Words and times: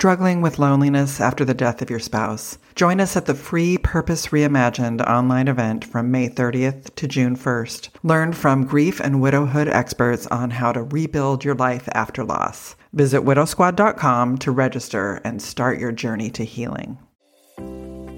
Struggling 0.00 0.40
with 0.40 0.58
loneliness 0.58 1.20
after 1.20 1.44
the 1.44 1.52
death 1.52 1.82
of 1.82 1.90
your 1.90 1.98
spouse? 1.98 2.56
Join 2.74 3.00
us 3.00 3.18
at 3.18 3.26
the 3.26 3.34
free 3.34 3.76
Purpose 3.76 4.28
Reimagined 4.28 5.06
online 5.06 5.46
event 5.46 5.84
from 5.84 6.10
May 6.10 6.30
30th 6.30 6.94
to 6.94 7.06
June 7.06 7.36
1st. 7.36 7.90
Learn 8.02 8.32
from 8.32 8.64
grief 8.64 8.98
and 8.98 9.20
widowhood 9.20 9.68
experts 9.68 10.26
on 10.28 10.52
how 10.52 10.72
to 10.72 10.84
rebuild 10.84 11.44
your 11.44 11.54
life 11.54 11.86
after 11.92 12.24
loss. 12.24 12.76
Visit 12.94 13.26
widowsquad.com 13.26 14.38
to 14.38 14.50
register 14.50 15.20
and 15.22 15.42
start 15.42 15.78
your 15.78 15.92
journey 15.92 16.30
to 16.30 16.44
healing. 16.44 16.96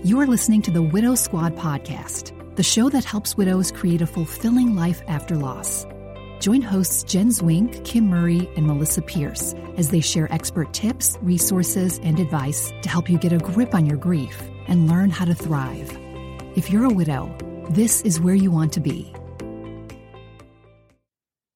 You 0.04 0.20
are 0.20 0.26
listening 0.28 0.62
to 0.62 0.70
the 0.70 0.82
Widow 0.82 1.16
Squad 1.16 1.56
podcast, 1.56 2.54
the 2.54 2.62
show 2.62 2.90
that 2.90 3.04
helps 3.04 3.36
widows 3.36 3.72
create 3.72 4.02
a 4.02 4.06
fulfilling 4.06 4.76
life 4.76 5.02
after 5.08 5.34
loss. 5.34 5.84
Join 6.43 6.61
hosts 6.61 7.04
Jen 7.04 7.29
Zwink, 7.29 7.84
Kim 7.84 8.08
Murray, 8.08 8.50
and 8.56 8.66
Melissa 8.66 9.00
Pierce 9.00 9.54
as 9.77 9.90
they 9.90 10.00
share 10.00 10.27
expert 10.32 10.75
tips, 10.75 11.16
resources, 11.22 12.00
and 12.02 12.18
advice 12.18 12.72
to 12.82 12.88
help 12.88 13.08
you 13.08 13.16
get 13.16 13.32
a 13.32 13.38
grip 13.38 13.76
on 13.76 13.86
your 13.86 13.96
grief 13.96 14.43
and 14.66 14.90
learn 14.90 15.08
how 15.08 15.25
to 15.25 15.36
thrive. 15.36 15.96
If 16.57 16.68
you're 16.68 16.86
a 16.86 16.93
widow, 16.93 17.32
this 17.71 18.02
is 18.02 18.18
where 18.18 18.35
you 18.35 18.50
want 18.50 18.72
to 18.72 18.80
be. 18.80 19.14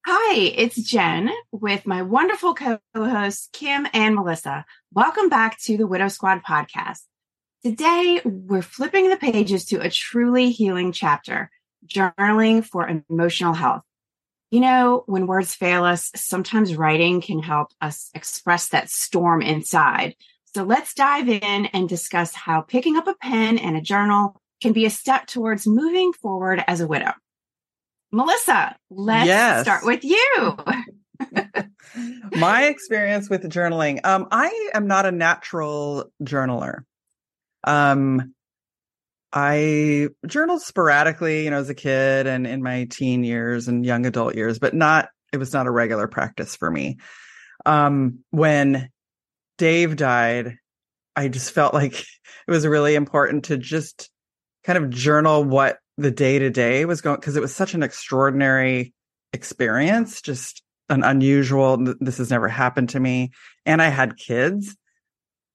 Hi, 0.07 0.37
it's 0.37 0.77
Jen 0.77 1.31
with 1.51 1.85
my 1.85 2.03
wonderful 2.03 2.55
co 2.55 2.79
hosts, 2.95 3.49
Kim 3.53 3.89
and 3.93 4.15
Melissa. 4.15 4.65
Welcome 4.93 5.29
back 5.29 5.59
to 5.63 5.77
the 5.77 5.89
Widow 5.89 6.07
Squad 6.07 6.45
podcast. 6.45 7.01
Today, 7.65 8.21
we're 8.25 8.63
flipping 8.63 9.11
the 9.11 9.17
pages 9.17 9.65
to 9.65 9.81
a 9.81 9.91
truly 9.91 10.53
healing 10.53 10.93
chapter 10.93 11.51
journaling 11.89 12.65
for 12.65 12.87
emotional 13.11 13.53
health. 13.53 13.83
You 14.51 14.61
know, 14.61 15.03
when 15.07 15.27
words 15.27 15.55
fail 15.55 15.85
us, 15.85 16.11
sometimes 16.15 16.77
writing 16.77 17.21
can 17.21 17.41
help 17.43 17.69
us 17.81 18.11
express 18.15 18.69
that 18.69 18.89
storm 18.89 19.43
inside. 19.43 20.15
So 20.55 20.63
let's 20.63 20.95
dive 20.95 21.29
in 21.29 21.67
and 21.67 21.89
discuss 21.89 22.35
how 22.35 22.61
picking 22.63 22.97
up 22.97 23.09
a 23.09 23.15
pen 23.15 23.59
and 23.59 23.77
a 23.77 23.81
journal 23.81 24.41
can 24.63 24.73
be 24.73 24.87
a 24.87 24.91
step 24.91 25.27
towards 25.27 25.67
moving 25.67 26.13
forward 26.13 26.63
as 26.67 26.81
a 26.81 26.87
widow. 26.87 27.13
Melissa, 28.13 28.77
let's 28.89 29.27
yes. 29.27 29.63
start 29.63 29.85
with 29.85 30.05
you. 30.05 30.57
My 32.39 32.65
experience 32.65 33.29
with 33.29 33.43
journaling. 33.51 34.05
Um, 34.05 34.29
I 34.31 34.71
am 34.73 34.87
not 34.87 35.07
a 35.07 35.13
natural 35.13 36.11
journaler. 36.23 36.85
Um, 37.65 38.35
I 39.39 40.09
journaled 40.27 40.63
sporadically, 40.63 41.45
you 41.45 41.51
know, 41.51 41.59
as 41.59 41.69
a 41.69 41.75
kid 41.75 42.27
and 42.27 42.47
in 42.47 42.63
my 42.63 42.85
teen 42.85 43.23
years 43.23 43.69
and 43.69 43.85
young 43.85 44.07
adult 44.07 44.35
years, 44.35 44.59
but 44.59 44.73
not, 44.73 45.11
it 45.31 45.37
was 45.37 45.53
not 45.53 45.67
a 45.67 45.71
regular 45.71 46.09
practice 46.09 46.57
for 46.57 46.71
me. 46.71 46.97
Um, 47.67 48.21
when 48.31 48.89
Dave 49.59 49.97
died, 49.97 50.57
I 51.15 51.29
just 51.29 51.51
felt 51.51 51.75
like 51.75 52.01
it 52.49 52.51
was 52.51 52.67
really 52.67 52.95
important 52.95 53.45
to 53.45 53.59
just 53.59 54.09
kind 54.65 54.83
of 54.83 54.89
journal 54.89 55.45
what 55.45 55.81
the 55.99 56.11
day 56.11 56.39
to 56.39 56.49
day 56.49 56.87
was 56.87 57.03
going, 57.03 57.17
because 57.17 57.37
it 57.37 57.43
was 57.43 57.55
such 57.55 57.75
an 57.75 57.83
extraordinary 57.83 58.95
experience, 59.35 60.23
just 60.23 60.63
an 60.89 61.03
unusual, 61.03 61.77
this 62.01 62.17
has 62.17 62.31
never 62.31 62.49
happened 62.49 62.89
to 62.89 63.01
me. 63.01 63.33
And 63.67 63.83
I 63.83 63.89
had 63.89 64.17
kids. 64.17 64.75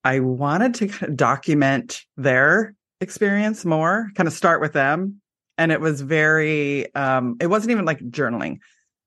I 0.04 0.20
wanted 0.20 0.76
to 0.76 0.88
kind 0.88 1.10
of 1.10 1.18
document 1.18 2.02
their 2.16 2.76
experience 3.02 3.66
more, 3.66 4.10
kind 4.16 4.28
of 4.28 4.34
start 4.34 4.62
with 4.62 4.74
them. 4.74 5.22
And 5.58 5.72
it 5.72 5.82
was 5.82 6.02
very, 6.02 6.94
um, 6.96 7.36
it 7.42 7.48
wasn't 7.48 7.72
even 7.72 7.86
like 7.86 8.00
journaling. 8.00 8.60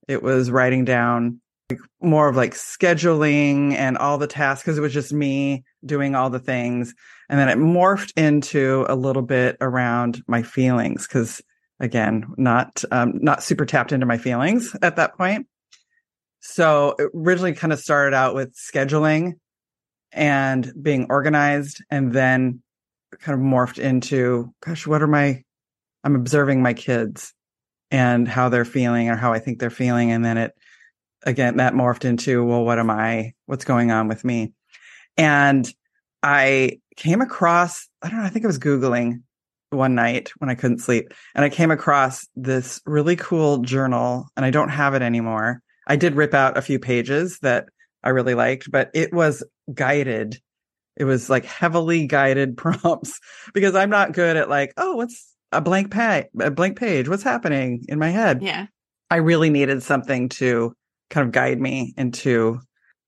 It 0.08 0.22
was 0.22 0.50
writing 0.50 0.84
down 0.84 1.40
like, 1.70 1.80
more 2.02 2.28
of 2.28 2.36
like 2.36 2.54
scheduling 2.54 3.72
and 3.72 3.96
all 3.96 4.18
the 4.18 4.26
tasks 4.26 4.62
because 4.62 4.76
it 4.76 4.82
was 4.82 4.92
just 4.92 5.12
me 5.12 5.64
doing 5.84 6.14
all 6.14 6.28
the 6.28 6.38
things. 6.38 6.94
And 7.28 7.38
then 7.40 7.48
it 7.48 7.58
morphed 7.58 8.12
into 8.16 8.84
a 8.88 8.94
little 8.94 9.22
bit 9.22 9.56
around 9.60 10.22
my 10.26 10.42
feelings 10.42 11.06
because 11.06 11.40
again, 11.80 12.26
not, 12.36 12.84
um, 12.90 13.14
not 13.22 13.42
super 13.42 13.64
tapped 13.64 13.92
into 13.92 14.06
my 14.06 14.18
feelings 14.18 14.76
at 14.82 14.96
that 14.96 15.16
point. 15.16 15.46
So 16.40 16.94
it 16.98 17.10
originally 17.14 17.54
kind 17.54 17.72
of 17.72 17.80
started 17.80 18.14
out 18.14 18.34
with 18.34 18.54
scheduling 18.54 19.32
and 20.12 20.70
being 20.80 21.06
organized 21.08 21.82
and 21.90 22.12
then 22.12 22.62
kind 23.20 23.38
of 23.38 23.44
morphed 23.44 23.78
into, 23.78 24.52
gosh, 24.64 24.86
what 24.86 25.02
are 25.02 25.06
my, 25.06 25.42
I'm 26.02 26.16
observing 26.16 26.62
my 26.62 26.74
kids 26.74 27.32
and 27.90 28.26
how 28.26 28.48
they're 28.48 28.64
feeling 28.64 29.08
or 29.08 29.16
how 29.16 29.32
I 29.32 29.38
think 29.38 29.58
they're 29.58 29.70
feeling. 29.70 30.12
And 30.12 30.24
then 30.24 30.36
it, 30.36 30.52
again, 31.24 31.56
that 31.56 31.74
morphed 31.74 32.04
into, 32.04 32.44
well, 32.44 32.64
what 32.64 32.78
am 32.78 32.90
I, 32.90 33.32
what's 33.46 33.64
going 33.64 33.90
on 33.90 34.08
with 34.08 34.24
me? 34.24 34.52
And 35.16 35.72
I 36.22 36.80
came 36.96 37.20
across, 37.20 37.88
I 38.02 38.08
don't 38.08 38.18
know, 38.18 38.24
I 38.24 38.30
think 38.30 38.44
I 38.44 38.48
was 38.48 38.58
Googling 38.58 39.22
one 39.70 39.94
night 39.94 40.30
when 40.38 40.50
I 40.50 40.54
couldn't 40.54 40.78
sleep 40.78 41.12
and 41.34 41.44
I 41.44 41.48
came 41.48 41.70
across 41.70 42.26
this 42.36 42.80
really 42.86 43.16
cool 43.16 43.58
journal 43.58 44.28
and 44.36 44.44
I 44.44 44.50
don't 44.50 44.68
have 44.68 44.94
it 44.94 45.02
anymore. 45.02 45.60
I 45.86 45.96
did 45.96 46.14
rip 46.14 46.34
out 46.34 46.56
a 46.56 46.62
few 46.62 46.78
pages 46.78 47.38
that 47.40 47.68
I 48.02 48.10
really 48.10 48.34
liked, 48.34 48.70
but 48.70 48.90
it 48.94 49.12
was 49.12 49.42
guided 49.72 50.40
it 50.96 51.04
was 51.04 51.28
like 51.28 51.44
heavily 51.44 52.06
guided 52.06 52.56
prompts 52.56 53.20
because 53.52 53.74
I'm 53.74 53.90
not 53.90 54.12
good 54.12 54.36
at 54.36 54.48
like, 54.48 54.72
oh, 54.76 54.96
what's 54.96 55.34
a 55.52 55.60
blank 55.60 55.90
page, 55.90 56.26
a 56.40 56.50
blank 56.50 56.78
page? 56.78 57.08
What's 57.08 57.22
happening 57.22 57.84
in 57.88 57.98
my 57.98 58.10
head? 58.10 58.42
Yeah. 58.42 58.66
I 59.10 59.16
really 59.16 59.50
needed 59.50 59.82
something 59.82 60.28
to 60.30 60.74
kind 61.10 61.26
of 61.26 61.32
guide 61.32 61.60
me 61.60 61.94
into 61.96 62.60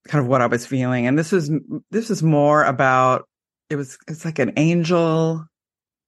kind 0.06 0.22
of 0.22 0.28
what 0.28 0.42
I 0.42 0.46
was 0.46 0.66
feeling. 0.66 1.06
And 1.06 1.18
this 1.18 1.32
is, 1.32 1.50
this 1.90 2.10
is 2.10 2.22
more 2.22 2.62
about, 2.62 3.28
it 3.70 3.76
was, 3.76 3.98
it's 4.06 4.24
like 4.24 4.38
an 4.38 4.52
angel. 4.56 5.44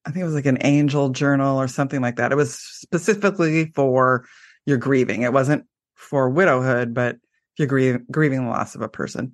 I 0.04 0.10
think 0.10 0.22
it 0.22 0.26
was 0.26 0.34
like 0.34 0.46
an 0.46 0.58
angel 0.60 1.08
journal 1.08 1.60
or 1.60 1.66
something 1.66 2.00
like 2.00 2.16
that. 2.16 2.30
It 2.30 2.36
was 2.36 2.56
specifically 2.56 3.72
for 3.74 4.24
your 4.66 4.76
grieving. 4.76 5.22
It 5.22 5.32
wasn't 5.32 5.64
for 5.96 6.30
widowhood, 6.30 6.94
but 6.94 7.16
you're 7.56 7.66
grieving, 7.66 8.06
grieving 8.10 8.44
the 8.44 8.50
loss 8.50 8.74
of 8.76 8.82
a 8.82 8.88
person. 8.88 9.32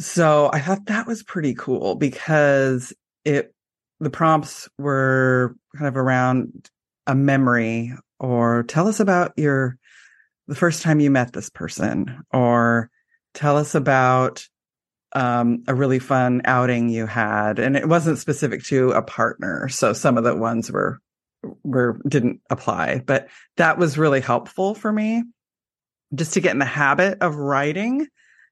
So 0.00 0.48
I 0.52 0.60
thought 0.60 0.86
that 0.86 1.06
was 1.06 1.22
pretty 1.22 1.54
cool 1.54 1.96
because 1.96 2.92
it 3.24 3.52
the 4.00 4.10
prompts 4.10 4.68
were 4.78 5.56
kind 5.76 5.88
of 5.88 5.96
around 5.96 6.70
a 7.06 7.14
memory 7.14 7.92
or 8.20 8.62
tell 8.64 8.86
us 8.86 9.00
about 9.00 9.32
your 9.36 9.76
the 10.46 10.54
first 10.54 10.82
time 10.82 11.00
you 11.00 11.10
met 11.10 11.32
this 11.32 11.50
person 11.50 12.22
or 12.32 12.90
tell 13.34 13.56
us 13.56 13.74
about 13.74 14.46
um, 15.14 15.64
a 15.66 15.74
really 15.74 15.98
fun 15.98 16.42
outing 16.44 16.88
you 16.88 17.06
had 17.06 17.58
and 17.58 17.76
it 17.76 17.88
wasn't 17.88 18.18
specific 18.18 18.62
to 18.64 18.90
a 18.92 19.02
partner 19.02 19.68
so 19.68 19.92
some 19.92 20.18
of 20.18 20.24
the 20.24 20.36
ones 20.36 20.70
were 20.70 21.00
were 21.64 21.98
didn't 22.06 22.40
apply 22.50 23.02
but 23.06 23.28
that 23.56 23.78
was 23.78 23.98
really 23.98 24.20
helpful 24.20 24.74
for 24.74 24.92
me 24.92 25.22
just 26.14 26.34
to 26.34 26.40
get 26.40 26.52
in 26.52 26.58
the 26.58 26.64
habit 26.64 27.18
of 27.20 27.36
writing 27.36 28.06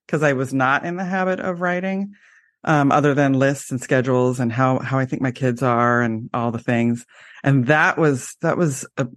because 0.06 0.22
I 0.22 0.34
was 0.34 0.54
not 0.54 0.84
in 0.84 0.96
the 0.96 1.04
habit 1.04 1.40
of 1.40 1.60
writing, 1.60 2.14
um, 2.64 2.92
other 2.92 3.14
than 3.14 3.32
lists 3.34 3.70
and 3.70 3.80
schedules 3.80 4.40
and 4.40 4.52
how 4.52 4.78
how 4.78 4.98
I 4.98 5.06
think 5.06 5.22
my 5.22 5.32
kids 5.32 5.62
are 5.62 6.02
and 6.02 6.30
all 6.32 6.50
the 6.50 6.58
things. 6.58 7.06
And 7.42 7.66
that 7.66 7.98
was 7.98 8.36
that 8.42 8.56
was 8.56 8.86
a 8.96 9.08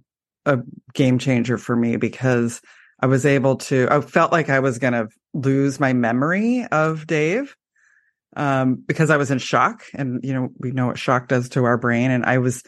a 0.46 0.60
game 0.94 1.18
changer 1.18 1.58
for 1.58 1.76
me 1.76 1.96
because 1.96 2.60
I 3.00 3.06
was 3.06 3.26
able 3.26 3.56
to. 3.56 3.88
I 3.90 4.00
felt 4.00 4.32
like 4.32 4.50
I 4.50 4.60
was 4.60 4.78
going 4.78 4.92
to 4.92 5.08
lose 5.32 5.80
my 5.80 5.92
memory 5.92 6.66
of 6.70 7.06
Dave 7.06 7.54
um, 8.36 8.76
because 8.86 9.10
I 9.10 9.16
was 9.16 9.30
in 9.30 9.38
shock, 9.38 9.84
and 9.94 10.22
you 10.22 10.32
know 10.32 10.50
we 10.58 10.70
know 10.70 10.86
what 10.86 10.98
shock 10.98 11.28
does 11.28 11.50
to 11.50 11.64
our 11.64 11.76
brain, 11.76 12.10
and 12.10 12.24
I 12.24 12.38
was 12.38 12.62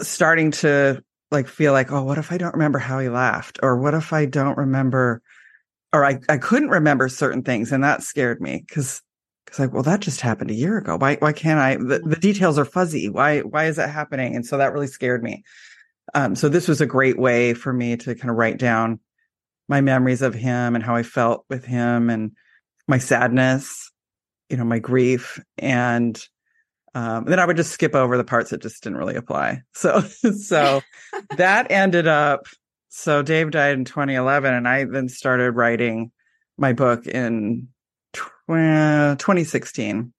starting 0.00 0.50
to 0.52 1.02
like 1.30 1.48
feel 1.48 1.72
like, 1.72 1.92
oh, 1.92 2.04
what 2.04 2.18
if 2.18 2.32
I 2.32 2.38
don't 2.38 2.54
remember 2.54 2.78
how 2.78 2.98
he 2.98 3.08
laughed, 3.08 3.58
or 3.62 3.76
what 3.76 3.94
if 3.94 4.12
I 4.12 4.26
don't 4.26 4.58
remember 4.58 5.22
or 5.96 6.04
I, 6.04 6.18
I 6.28 6.36
couldn't 6.36 6.68
remember 6.68 7.08
certain 7.08 7.42
things 7.42 7.72
and 7.72 7.82
that 7.82 8.02
scared 8.02 8.40
me 8.40 8.64
because 8.66 9.00
because 9.44 9.58
like 9.58 9.72
well 9.72 9.82
that 9.84 10.00
just 10.00 10.20
happened 10.20 10.50
a 10.50 10.54
year 10.54 10.76
ago. 10.76 10.96
Why 10.96 11.16
why 11.16 11.32
can't 11.32 11.58
i? 11.58 11.76
The, 11.76 12.00
the 12.04 12.16
details 12.16 12.58
are 12.58 12.64
fuzzy. 12.66 13.08
Why 13.08 13.40
why 13.40 13.64
is 13.64 13.76
that 13.76 13.90
happening? 13.90 14.36
And 14.36 14.44
so 14.44 14.58
that 14.58 14.72
really 14.72 14.88
scared 14.88 15.22
me. 15.22 15.42
Um 16.14 16.36
so 16.36 16.48
this 16.48 16.68
was 16.68 16.80
a 16.80 16.86
great 16.86 17.18
way 17.18 17.54
for 17.54 17.72
me 17.72 17.96
to 17.96 18.14
kind 18.14 18.30
of 18.30 18.36
write 18.36 18.58
down 18.58 19.00
my 19.68 19.80
memories 19.80 20.22
of 20.22 20.34
him 20.34 20.76
and 20.76 20.84
how 20.84 20.94
i 20.94 21.02
felt 21.02 21.44
with 21.50 21.64
him 21.64 22.08
and 22.08 22.30
my 22.86 22.98
sadness 22.98 23.90
you 24.48 24.56
know 24.56 24.64
my 24.64 24.78
grief 24.78 25.40
and 25.58 26.28
um, 26.94 27.26
then 27.26 27.38
I 27.38 27.44
would 27.44 27.58
just 27.58 27.72
skip 27.72 27.94
over 27.94 28.16
the 28.16 28.24
parts 28.24 28.48
that 28.50 28.62
just 28.62 28.82
didn't 28.82 28.96
really 28.96 29.16
apply. 29.16 29.60
So, 29.74 30.00
so 30.40 30.80
that 31.36 31.70
ended 31.70 32.06
up 32.06 32.46
so 32.96 33.20
Dave 33.20 33.50
died 33.50 33.74
in 33.74 33.84
2011, 33.84 34.54
and 34.54 34.66
I 34.66 34.84
then 34.84 35.10
started 35.10 35.52
writing 35.52 36.12
my 36.56 36.72
book 36.72 37.06
in 37.06 37.68
2016, 38.14 40.14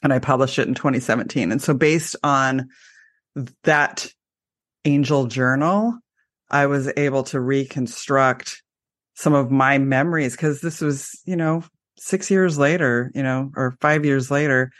and 0.00 0.12
I 0.12 0.20
published 0.20 0.60
it 0.60 0.68
in 0.68 0.74
2017. 0.74 1.50
And 1.50 1.60
so, 1.60 1.74
based 1.74 2.14
on 2.22 2.68
that 3.64 4.06
angel 4.84 5.26
journal, 5.26 5.98
I 6.48 6.66
was 6.66 6.88
able 6.96 7.24
to 7.24 7.40
reconstruct 7.40 8.62
some 9.14 9.34
of 9.34 9.50
my 9.50 9.78
memories 9.78 10.36
because 10.36 10.60
this 10.60 10.80
was, 10.80 11.20
you 11.24 11.34
know, 11.34 11.64
six 11.98 12.30
years 12.30 12.56
later, 12.56 13.10
you 13.12 13.24
know, 13.24 13.50
or 13.56 13.76
five 13.80 14.04
years 14.04 14.30
later, 14.30 14.70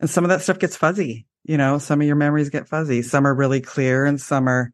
and 0.00 0.10
some 0.10 0.22
of 0.22 0.28
that 0.28 0.42
stuff 0.42 0.58
gets 0.58 0.76
fuzzy. 0.76 1.24
You 1.44 1.56
know, 1.56 1.78
some 1.78 2.02
of 2.02 2.06
your 2.06 2.16
memories 2.16 2.50
get 2.50 2.68
fuzzy. 2.68 3.00
Some 3.00 3.26
are 3.26 3.34
really 3.34 3.62
clear, 3.62 4.04
and 4.04 4.20
some 4.20 4.50
are 4.50 4.70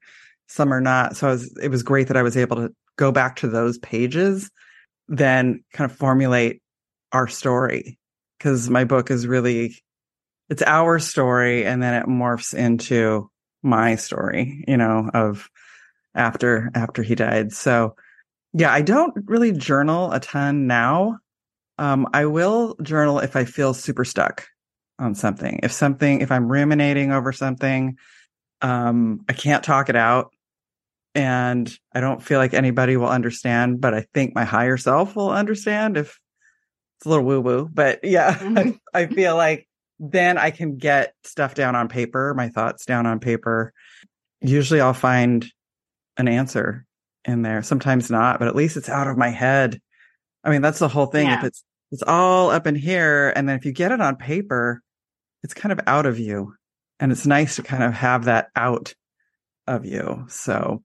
some 0.50 0.74
are 0.74 0.80
not. 0.80 1.16
So 1.16 1.28
was, 1.28 1.56
it 1.62 1.68
was 1.68 1.84
great 1.84 2.08
that 2.08 2.16
I 2.16 2.22
was 2.22 2.36
able 2.36 2.56
to 2.56 2.74
go 2.96 3.12
back 3.12 3.36
to 3.36 3.48
those 3.48 3.78
pages, 3.78 4.50
then 5.06 5.62
kind 5.72 5.88
of 5.88 5.96
formulate 5.96 6.60
our 7.12 7.28
story 7.28 7.98
because 8.36 8.68
my 8.68 8.84
book 8.84 9.10
is 9.10 9.26
really 9.26 9.76
it's 10.48 10.62
our 10.62 10.98
story 10.98 11.64
and 11.64 11.82
then 11.82 11.94
it 11.94 12.06
morphs 12.06 12.52
into 12.52 13.30
my 13.62 13.94
story 13.94 14.64
you 14.66 14.76
know 14.76 15.08
of 15.14 15.48
after 16.14 16.70
after 16.74 17.02
he 17.02 17.14
died. 17.14 17.52
So 17.52 17.94
yeah 18.52 18.72
i 18.72 18.82
don't 18.82 19.14
really 19.26 19.52
journal 19.52 20.12
a 20.12 20.20
ton 20.20 20.66
now. 20.66 21.18
Um, 21.78 22.08
i 22.12 22.26
will 22.26 22.76
journal 22.82 23.20
if 23.20 23.36
i 23.36 23.44
feel 23.44 23.74
super 23.74 24.04
stuck 24.04 24.46
on 24.98 25.14
something. 25.14 25.60
If 25.62 25.72
something 25.72 26.20
if 26.20 26.32
i'm 26.32 26.50
ruminating 26.50 27.12
over 27.12 27.32
something 27.32 27.96
um, 28.62 29.24
i 29.28 29.32
can't 29.32 29.64
talk 29.64 29.88
it 29.88 29.96
out 29.96 30.32
and 31.14 31.76
i 31.94 32.00
don't 32.00 32.22
feel 32.22 32.38
like 32.38 32.54
anybody 32.54 32.96
will 32.96 33.08
understand 33.08 33.80
but 33.80 33.94
i 33.94 34.06
think 34.14 34.34
my 34.34 34.44
higher 34.44 34.76
self 34.76 35.16
will 35.16 35.30
understand 35.30 35.96
if 35.96 36.20
it's 36.98 37.06
a 37.06 37.08
little 37.08 37.24
woo 37.24 37.40
woo 37.40 37.68
but 37.72 38.00
yeah 38.04 38.34
mm-hmm. 38.38 38.70
I, 38.94 39.00
I 39.00 39.06
feel 39.06 39.36
like 39.36 39.66
then 40.00 40.38
I 40.38 40.50
can 40.50 40.78
get 40.78 41.12
stuff 41.24 41.54
down 41.54 41.76
on 41.76 41.88
paper, 41.88 42.32
my 42.34 42.48
thoughts 42.48 42.86
down 42.86 43.06
on 43.06 43.20
paper. 43.20 43.72
Usually 44.40 44.80
I'll 44.80 44.94
find 44.94 45.46
an 46.16 46.26
answer 46.26 46.86
in 47.26 47.42
there. 47.42 47.62
Sometimes 47.62 48.10
not, 48.10 48.38
but 48.38 48.48
at 48.48 48.56
least 48.56 48.78
it's 48.78 48.88
out 48.88 49.08
of 49.08 49.18
my 49.18 49.28
head. 49.28 49.78
I 50.42 50.48
mean, 50.48 50.62
that's 50.62 50.78
the 50.78 50.88
whole 50.88 51.06
thing. 51.06 51.26
Yeah. 51.26 51.38
If 51.38 51.44
it's 51.44 51.64
it's 51.92 52.02
all 52.02 52.50
up 52.50 52.66
in 52.66 52.76
here 52.76 53.30
and 53.36 53.46
then 53.46 53.58
if 53.58 53.66
you 53.66 53.72
get 53.72 53.92
it 53.92 54.00
on 54.00 54.16
paper, 54.16 54.80
it's 55.42 55.54
kind 55.54 55.72
of 55.72 55.80
out 55.86 56.06
of 56.06 56.18
you. 56.18 56.54
And 56.98 57.12
it's 57.12 57.26
nice 57.26 57.56
to 57.56 57.62
kind 57.62 57.82
of 57.82 57.92
have 57.92 58.24
that 58.24 58.48
out 58.56 58.94
of 59.66 59.84
you. 59.84 60.24
So 60.28 60.82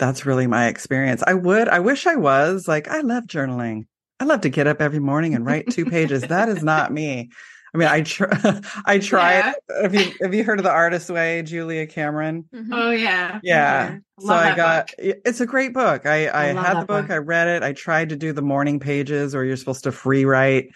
that's 0.00 0.26
really 0.26 0.48
my 0.48 0.66
experience. 0.66 1.22
I 1.26 1.34
would 1.34 1.68
I 1.68 1.78
wish 1.78 2.06
I 2.06 2.16
was 2.16 2.66
like 2.66 2.88
I 2.88 3.02
love 3.02 3.24
journaling. 3.24 3.86
I 4.18 4.24
love 4.24 4.40
to 4.40 4.48
get 4.48 4.66
up 4.66 4.80
every 4.80 4.98
morning 4.98 5.34
and 5.34 5.46
write 5.46 5.70
two 5.70 5.84
pages. 5.86 6.22
that 6.22 6.48
is 6.48 6.62
not 6.62 6.92
me. 6.92 7.30
I 7.72 7.78
mean, 7.78 7.88
I 7.88 8.00
try. 8.02 8.60
I 8.84 8.98
tried. 8.98 9.54
Yeah. 9.68 9.82
Have 9.82 9.94
you 9.94 10.12
have 10.20 10.34
you 10.34 10.44
heard 10.44 10.58
of 10.58 10.64
the 10.64 10.70
Artist 10.70 11.08
Way, 11.10 11.42
Julia 11.42 11.86
Cameron? 11.86 12.44
Mm-hmm. 12.52 12.72
Oh 12.72 12.90
yeah, 12.90 13.38
yeah. 13.42 13.98
So 14.18 14.32
I 14.32 14.56
got. 14.56 14.88
Book. 14.88 15.16
It's 15.24 15.40
a 15.40 15.46
great 15.46 15.72
book. 15.72 16.06
I 16.06 16.26
I, 16.26 16.42
I 16.50 16.52
had 16.52 16.74
the 16.80 16.86
book, 16.86 17.06
book. 17.06 17.10
I 17.10 17.18
read 17.18 17.48
it. 17.48 17.62
I 17.62 17.72
tried 17.72 18.08
to 18.08 18.16
do 18.16 18.32
the 18.32 18.42
morning 18.42 18.80
pages, 18.80 19.34
where 19.34 19.44
you're 19.44 19.56
supposed 19.56 19.84
to 19.84 19.92
free 19.92 20.24
write 20.24 20.70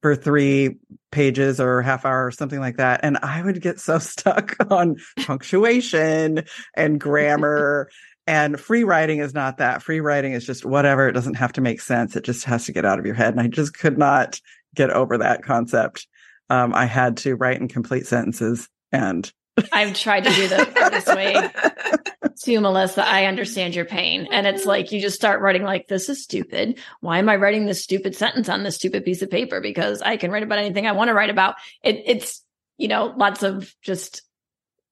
for 0.00 0.16
three 0.16 0.78
pages 1.12 1.60
or 1.60 1.80
half 1.82 2.04
hour 2.04 2.26
or 2.26 2.30
something 2.32 2.58
like 2.58 2.78
that, 2.78 3.00
and 3.02 3.18
I 3.18 3.42
would 3.42 3.60
get 3.60 3.78
so 3.78 3.98
stuck 4.00 4.56
on 4.70 4.96
punctuation 5.18 6.44
and 6.74 7.00
grammar. 7.00 7.90
And 8.26 8.58
free 8.58 8.84
writing 8.84 9.18
is 9.18 9.34
not 9.34 9.58
that. 9.58 9.82
Free 9.82 10.00
writing 10.00 10.32
is 10.32 10.46
just 10.46 10.64
whatever. 10.64 11.08
It 11.08 11.12
doesn't 11.12 11.34
have 11.34 11.52
to 11.54 11.60
make 11.60 11.80
sense. 11.80 12.14
It 12.14 12.24
just 12.24 12.44
has 12.44 12.66
to 12.66 12.72
get 12.72 12.84
out 12.84 12.98
of 12.98 13.06
your 13.06 13.14
head. 13.14 13.34
And 13.34 13.40
I 13.40 13.48
just 13.48 13.76
could 13.76 13.98
not 13.98 14.40
get 14.74 14.90
over 14.90 15.18
that 15.18 15.42
concept. 15.42 16.06
Um, 16.48 16.72
I 16.74 16.86
had 16.86 17.18
to 17.18 17.34
write 17.34 17.60
in 17.60 17.68
complete 17.68 18.06
sentences 18.06 18.68
and 18.92 19.30
I've 19.72 19.94
tried 19.94 20.24
to 20.24 20.30
do 20.30 20.48
the 20.48 20.82
artist 20.82 21.08
way 21.08 21.50
to 22.44 22.60
Melissa. 22.60 23.06
I 23.06 23.26
understand 23.26 23.74
your 23.74 23.84
pain. 23.84 24.28
And 24.30 24.46
it's 24.46 24.64
like 24.64 24.92
you 24.92 25.00
just 25.00 25.16
start 25.16 25.40
writing 25.40 25.62
like 25.62 25.88
this 25.88 26.08
is 26.08 26.22
stupid. 26.22 26.78
Why 27.00 27.18
am 27.18 27.28
I 27.28 27.36
writing 27.36 27.66
this 27.66 27.82
stupid 27.82 28.14
sentence 28.14 28.48
on 28.48 28.62
this 28.62 28.76
stupid 28.76 29.04
piece 29.04 29.20
of 29.20 29.30
paper? 29.30 29.60
Because 29.60 30.00
I 30.00 30.16
can 30.16 30.30
write 30.30 30.42
about 30.42 30.58
anything 30.58 30.86
I 30.86 30.92
want 30.92 31.08
to 31.08 31.14
write 31.14 31.30
about. 31.30 31.56
It, 31.82 32.02
it's, 32.06 32.42
you 32.78 32.88
know, 32.88 33.12
lots 33.16 33.42
of 33.42 33.74
just 33.82 34.22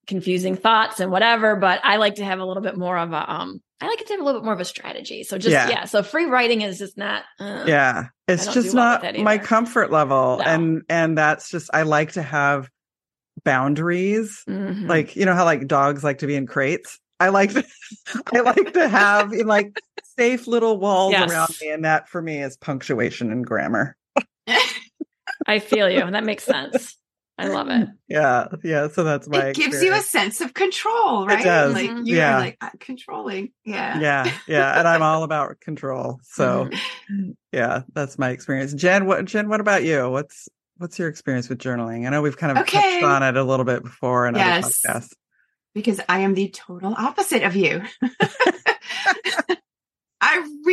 confusing 0.06 0.56
thoughts 0.56 1.00
and 1.00 1.10
whatever, 1.10 1.56
but 1.56 1.80
I 1.84 1.96
like 1.96 2.16
to 2.16 2.24
have 2.24 2.38
a 2.38 2.44
little 2.44 2.62
bit 2.62 2.76
more 2.76 2.96
of 2.98 3.12
a 3.12 3.32
um 3.32 3.62
I 3.80 3.88
like 3.88 4.00
it 4.00 4.08
to 4.08 4.12
have 4.12 4.20
a 4.20 4.24
little 4.24 4.40
bit 4.40 4.44
more 4.44 4.54
of 4.54 4.60
a 4.60 4.64
strategy. 4.64 5.22
So 5.24 5.38
just 5.38 5.52
yeah, 5.52 5.68
yeah 5.68 5.84
so 5.84 6.02
free 6.02 6.26
writing 6.26 6.62
is 6.62 6.78
just 6.78 6.98
not 6.98 7.24
uh, 7.38 7.64
Yeah. 7.66 8.08
It's 8.28 8.52
just 8.52 8.74
not 8.74 9.02
my 9.18 9.38
comfort 9.38 9.90
level 9.90 10.38
no. 10.38 10.44
and 10.44 10.82
and 10.88 11.16
that's 11.16 11.50
just 11.50 11.70
I 11.72 11.82
like 11.82 12.12
to 12.12 12.22
have 12.22 12.68
boundaries. 13.44 14.42
Mm-hmm. 14.48 14.86
Like, 14.86 15.16
you 15.16 15.24
know 15.24 15.34
how 15.34 15.44
like 15.44 15.66
dogs 15.66 16.04
like 16.04 16.18
to 16.18 16.26
be 16.26 16.34
in 16.34 16.46
crates? 16.46 16.98
I 17.18 17.28
like 17.28 17.52
to 17.52 17.64
I 18.34 18.40
like 18.40 18.72
to 18.74 18.88
have 18.88 19.32
in 19.32 19.46
like 19.46 19.78
safe 20.18 20.46
little 20.46 20.78
walls 20.78 21.12
yes. 21.12 21.30
around 21.30 21.56
me 21.60 21.70
and 21.70 21.84
that 21.84 22.08
for 22.08 22.20
me 22.20 22.42
is 22.42 22.56
punctuation 22.56 23.30
and 23.32 23.44
grammar. 23.46 23.96
I 25.46 25.58
feel 25.58 25.88
you. 25.88 26.10
That 26.10 26.24
makes 26.24 26.44
sense. 26.44 26.96
I 27.40 27.48
love 27.48 27.68
it. 27.68 27.88
Yeah, 28.10 28.48
yeah. 28.64 28.88
So 28.88 29.04
that's 29.04 29.28
my. 29.28 29.46
It 29.46 29.56
gives 29.56 29.80
you 29.80 29.94
a 29.94 30.00
sense 30.00 30.40
of 30.40 30.52
control, 30.52 31.28
right? 31.28 31.40
It 31.40 31.44
does. 31.44 31.74
Like 31.74 31.90
you're 31.90 32.18
yeah. 32.18 32.38
like 32.38 32.56
uh, 32.60 32.70
controlling. 32.80 33.52
Yeah. 33.64 34.00
Yeah, 34.00 34.32
yeah. 34.48 34.76
And 34.80 34.88
I'm 34.88 35.00
all 35.00 35.22
about 35.22 35.60
control. 35.60 36.18
So, 36.24 36.64
mm-hmm. 36.64 37.30
yeah, 37.52 37.82
that's 37.92 38.18
my 38.18 38.30
experience. 38.30 38.74
Jen, 38.74 39.06
what 39.06 39.24
Jen? 39.26 39.48
What 39.48 39.60
about 39.60 39.84
you? 39.84 40.10
What's 40.10 40.48
what's 40.78 40.98
your 40.98 41.08
experience 41.08 41.48
with 41.48 41.58
journaling? 41.58 42.04
I 42.04 42.10
know 42.10 42.20
we've 42.20 42.36
kind 42.36 42.50
of 42.50 42.64
okay. 42.64 43.00
touched 43.00 43.04
on 43.04 43.22
it 43.22 43.36
a 43.36 43.44
little 43.44 43.64
bit 43.64 43.84
before 43.84 44.26
in 44.26 44.34
yes. 44.34 44.82
other 44.88 44.98
podcasts. 44.98 45.12
Because 45.72 46.00
I 46.08 46.20
am 46.20 46.34
the 46.34 46.48
total 46.48 46.94
opposite 46.98 47.44
of 47.44 47.54
you. 47.54 47.82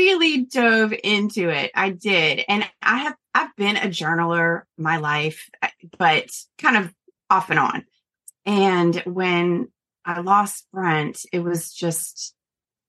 Really 0.07 0.45
dove 0.45 0.93
into 1.03 1.49
it. 1.49 1.69
I 1.75 1.89
did. 1.89 2.45
And 2.47 2.65
I 2.81 2.97
have 2.99 3.15
I've 3.33 3.53
been 3.57 3.75
a 3.75 3.87
journaler 3.87 4.61
my 4.77 4.97
life, 4.97 5.49
but 5.97 6.29
kind 6.57 6.77
of 6.77 6.93
off 7.29 7.49
and 7.49 7.59
on. 7.59 7.85
And 8.45 8.95
when 9.05 9.67
I 10.05 10.21
lost 10.21 10.65
Brent, 10.71 11.25
it 11.33 11.39
was 11.39 11.73
just 11.73 12.33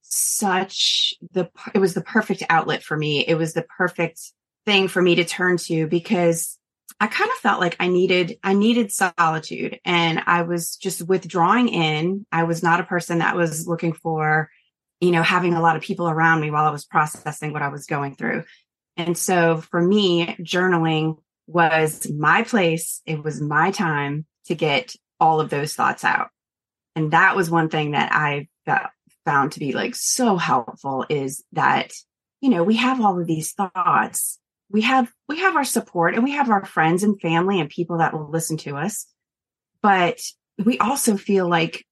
such 0.03 1.13
the 1.33 1.51
it 1.75 1.81
was 1.81 1.95
the 1.95 2.03
perfect 2.03 2.45
outlet 2.49 2.85
for 2.85 2.97
me. 2.97 3.27
It 3.27 3.35
was 3.35 3.53
the 3.53 3.67
perfect 3.77 4.21
thing 4.65 4.87
for 4.87 5.03
me 5.03 5.17
to 5.17 5.25
turn 5.25 5.57
to 5.57 5.89
because 5.89 6.57
I 7.01 7.09
kind 7.09 7.31
of 7.31 7.37
felt 7.39 7.61
like 7.61 7.75
I 7.81 7.89
needed 7.89 8.39
I 8.45 8.55
needed 8.55 8.93
solitude 8.93 9.81
and 9.85 10.23
I 10.25 10.43
was 10.43 10.77
just 10.77 11.03
withdrawing 11.03 11.69
in. 11.69 12.27
I 12.31 12.45
was 12.45 12.63
not 12.63 12.79
a 12.79 12.85
person 12.85 13.19
that 13.19 13.35
was 13.35 13.67
looking 13.67 13.93
for 13.93 14.51
you 15.01 15.11
know, 15.11 15.23
having 15.23 15.55
a 15.55 15.61
lot 15.61 15.77
of 15.77 15.83
people 15.83 16.09
around 16.09 16.41
me 16.41 16.51
while 16.51 16.65
I 16.65 16.71
was 16.71 16.85
processing 16.85 17.53
what 17.53 17.63
I 17.63 17.69
was 17.69 17.87
going 17.87 18.17
through. 18.17 18.45
And 18.97 19.17
so 19.17 19.59
for 19.59 19.81
me, 19.81 20.37
journaling 20.41 21.19
was 21.47 22.11
my 22.11 22.43
place. 22.43 23.01
It 23.07 23.23
was 23.23 23.41
my 23.41 23.71
time 23.71 24.27
to 24.47 24.55
get 24.55 24.95
all 25.21 25.41
of 25.41 25.51
those 25.51 25.75
thoughts 25.75 26.05
out. 26.05 26.29
And 26.97 27.13
that 27.13 27.37
was 27.37 27.51
one 27.51 27.69
thing 27.69 27.93
that 27.93 28.11
I 28.13 28.49
found 29.25 29.53
to 29.53 29.61
be 29.61 29.73
like 29.73 29.95
so 29.95 30.37
helpful 30.37 31.05
is 31.09 31.45
that, 31.53 31.93
you 32.41 32.51
know, 32.51 32.65
we 32.65 32.77
have 32.77 33.01
all 33.01 33.21
of 33.21 33.27
these 33.27 33.53
thoughts. 33.53 34.39
We 34.71 34.83
have, 34.83 35.13
we 35.29 35.39
have 35.41 35.55
our 35.55 35.65
support 35.65 36.15
and 36.15 36.25
we 36.25 36.33
have 36.33 36.51
our 36.51 36.65
friends 36.65 37.03
and 37.03 37.21
family 37.21 37.61
and 37.61 37.71
people 37.71 37.99
that 37.99 38.15
will 38.15 38.31
listen 38.31 38.57
to 38.59 38.77
us. 38.77 39.07
But 39.81 40.21
we 40.63 40.79
also 40.79 41.17
feel 41.17 41.49
like 41.49 41.87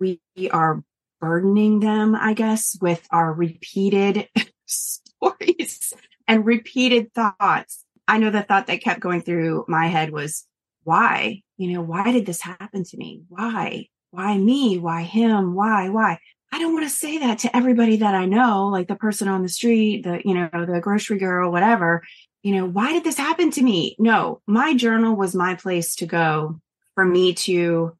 we 0.00 0.20
are 0.50 0.82
burdening 1.20 1.80
them, 1.80 2.14
I 2.14 2.34
guess, 2.34 2.76
with 2.80 3.06
our 3.10 3.32
repeated 3.32 4.28
stories 4.66 5.92
and 6.26 6.44
repeated 6.44 7.12
thoughts. 7.12 7.84
I 8.06 8.18
know 8.18 8.30
the 8.30 8.42
thought 8.42 8.68
that 8.68 8.82
kept 8.82 9.00
going 9.00 9.22
through 9.22 9.64
my 9.68 9.86
head 9.86 10.10
was, 10.10 10.46
why? 10.84 11.42
You 11.56 11.72
know, 11.72 11.82
why 11.82 12.12
did 12.12 12.26
this 12.26 12.40
happen 12.40 12.84
to 12.84 12.96
me? 12.96 13.22
Why? 13.28 13.88
Why 14.10 14.38
me? 14.38 14.78
Why 14.78 15.02
him? 15.02 15.54
Why? 15.54 15.88
Why? 15.90 16.18
I 16.50 16.58
don't 16.58 16.72
want 16.72 16.86
to 16.86 16.94
say 16.94 17.18
that 17.18 17.40
to 17.40 17.54
everybody 17.54 17.98
that 17.98 18.14
I 18.14 18.24
know, 18.24 18.68
like 18.68 18.88
the 18.88 18.96
person 18.96 19.28
on 19.28 19.42
the 19.42 19.48
street, 19.50 20.04
the, 20.04 20.22
you 20.24 20.34
know, 20.34 20.48
the 20.52 20.80
grocery 20.80 21.18
girl, 21.18 21.52
whatever. 21.52 22.02
You 22.42 22.54
know, 22.54 22.64
why 22.64 22.92
did 22.92 23.04
this 23.04 23.18
happen 23.18 23.50
to 23.52 23.62
me? 23.62 23.96
No, 23.98 24.40
my 24.46 24.74
journal 24.74 25.14
was 25.14 25.34
my 25.34 25.56
place 25.56 25.96
to 25.96 26.06
go 26.06 26.60
for 26.94 27.04
me 27.04 27.34
to 27.34 27.96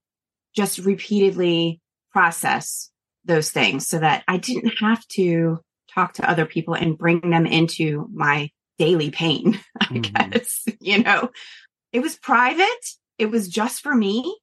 just 0.54 0.78
repeatedly 0.78 1.80
process 2.10 2.90
those 3.28 3.50
things 3.50 3.87
so 3.87 4.00
that 4.00 4.25
I 4.26 4.38
didn't 4.38 4.73
have 4.80 5.06
to 5.08 5.61
talk 5.94 6.14
to 6.14 6.28
other 6.28 6.47
people 6.47 6.75
and 6.75 6.99
bring 6.99 7.20
them 7.20 7.47
into 7.47 8.08
my 8.12 8.50
daily 8.78 9.11
pain, 9.11 9.61
I 9.80 9.85
mm-hmm. 9.85 10.00
guess. 10.30 10.64
You 10.80 11.02
know, 11.02 11.30
it 11.92 12.00
was 12.00 12.16
private. 12.16 12.66
It 13.18 13.30
was 13.30 13.49
just 13.49 13.82
for 13.82 13.94
me. 13.94 14.37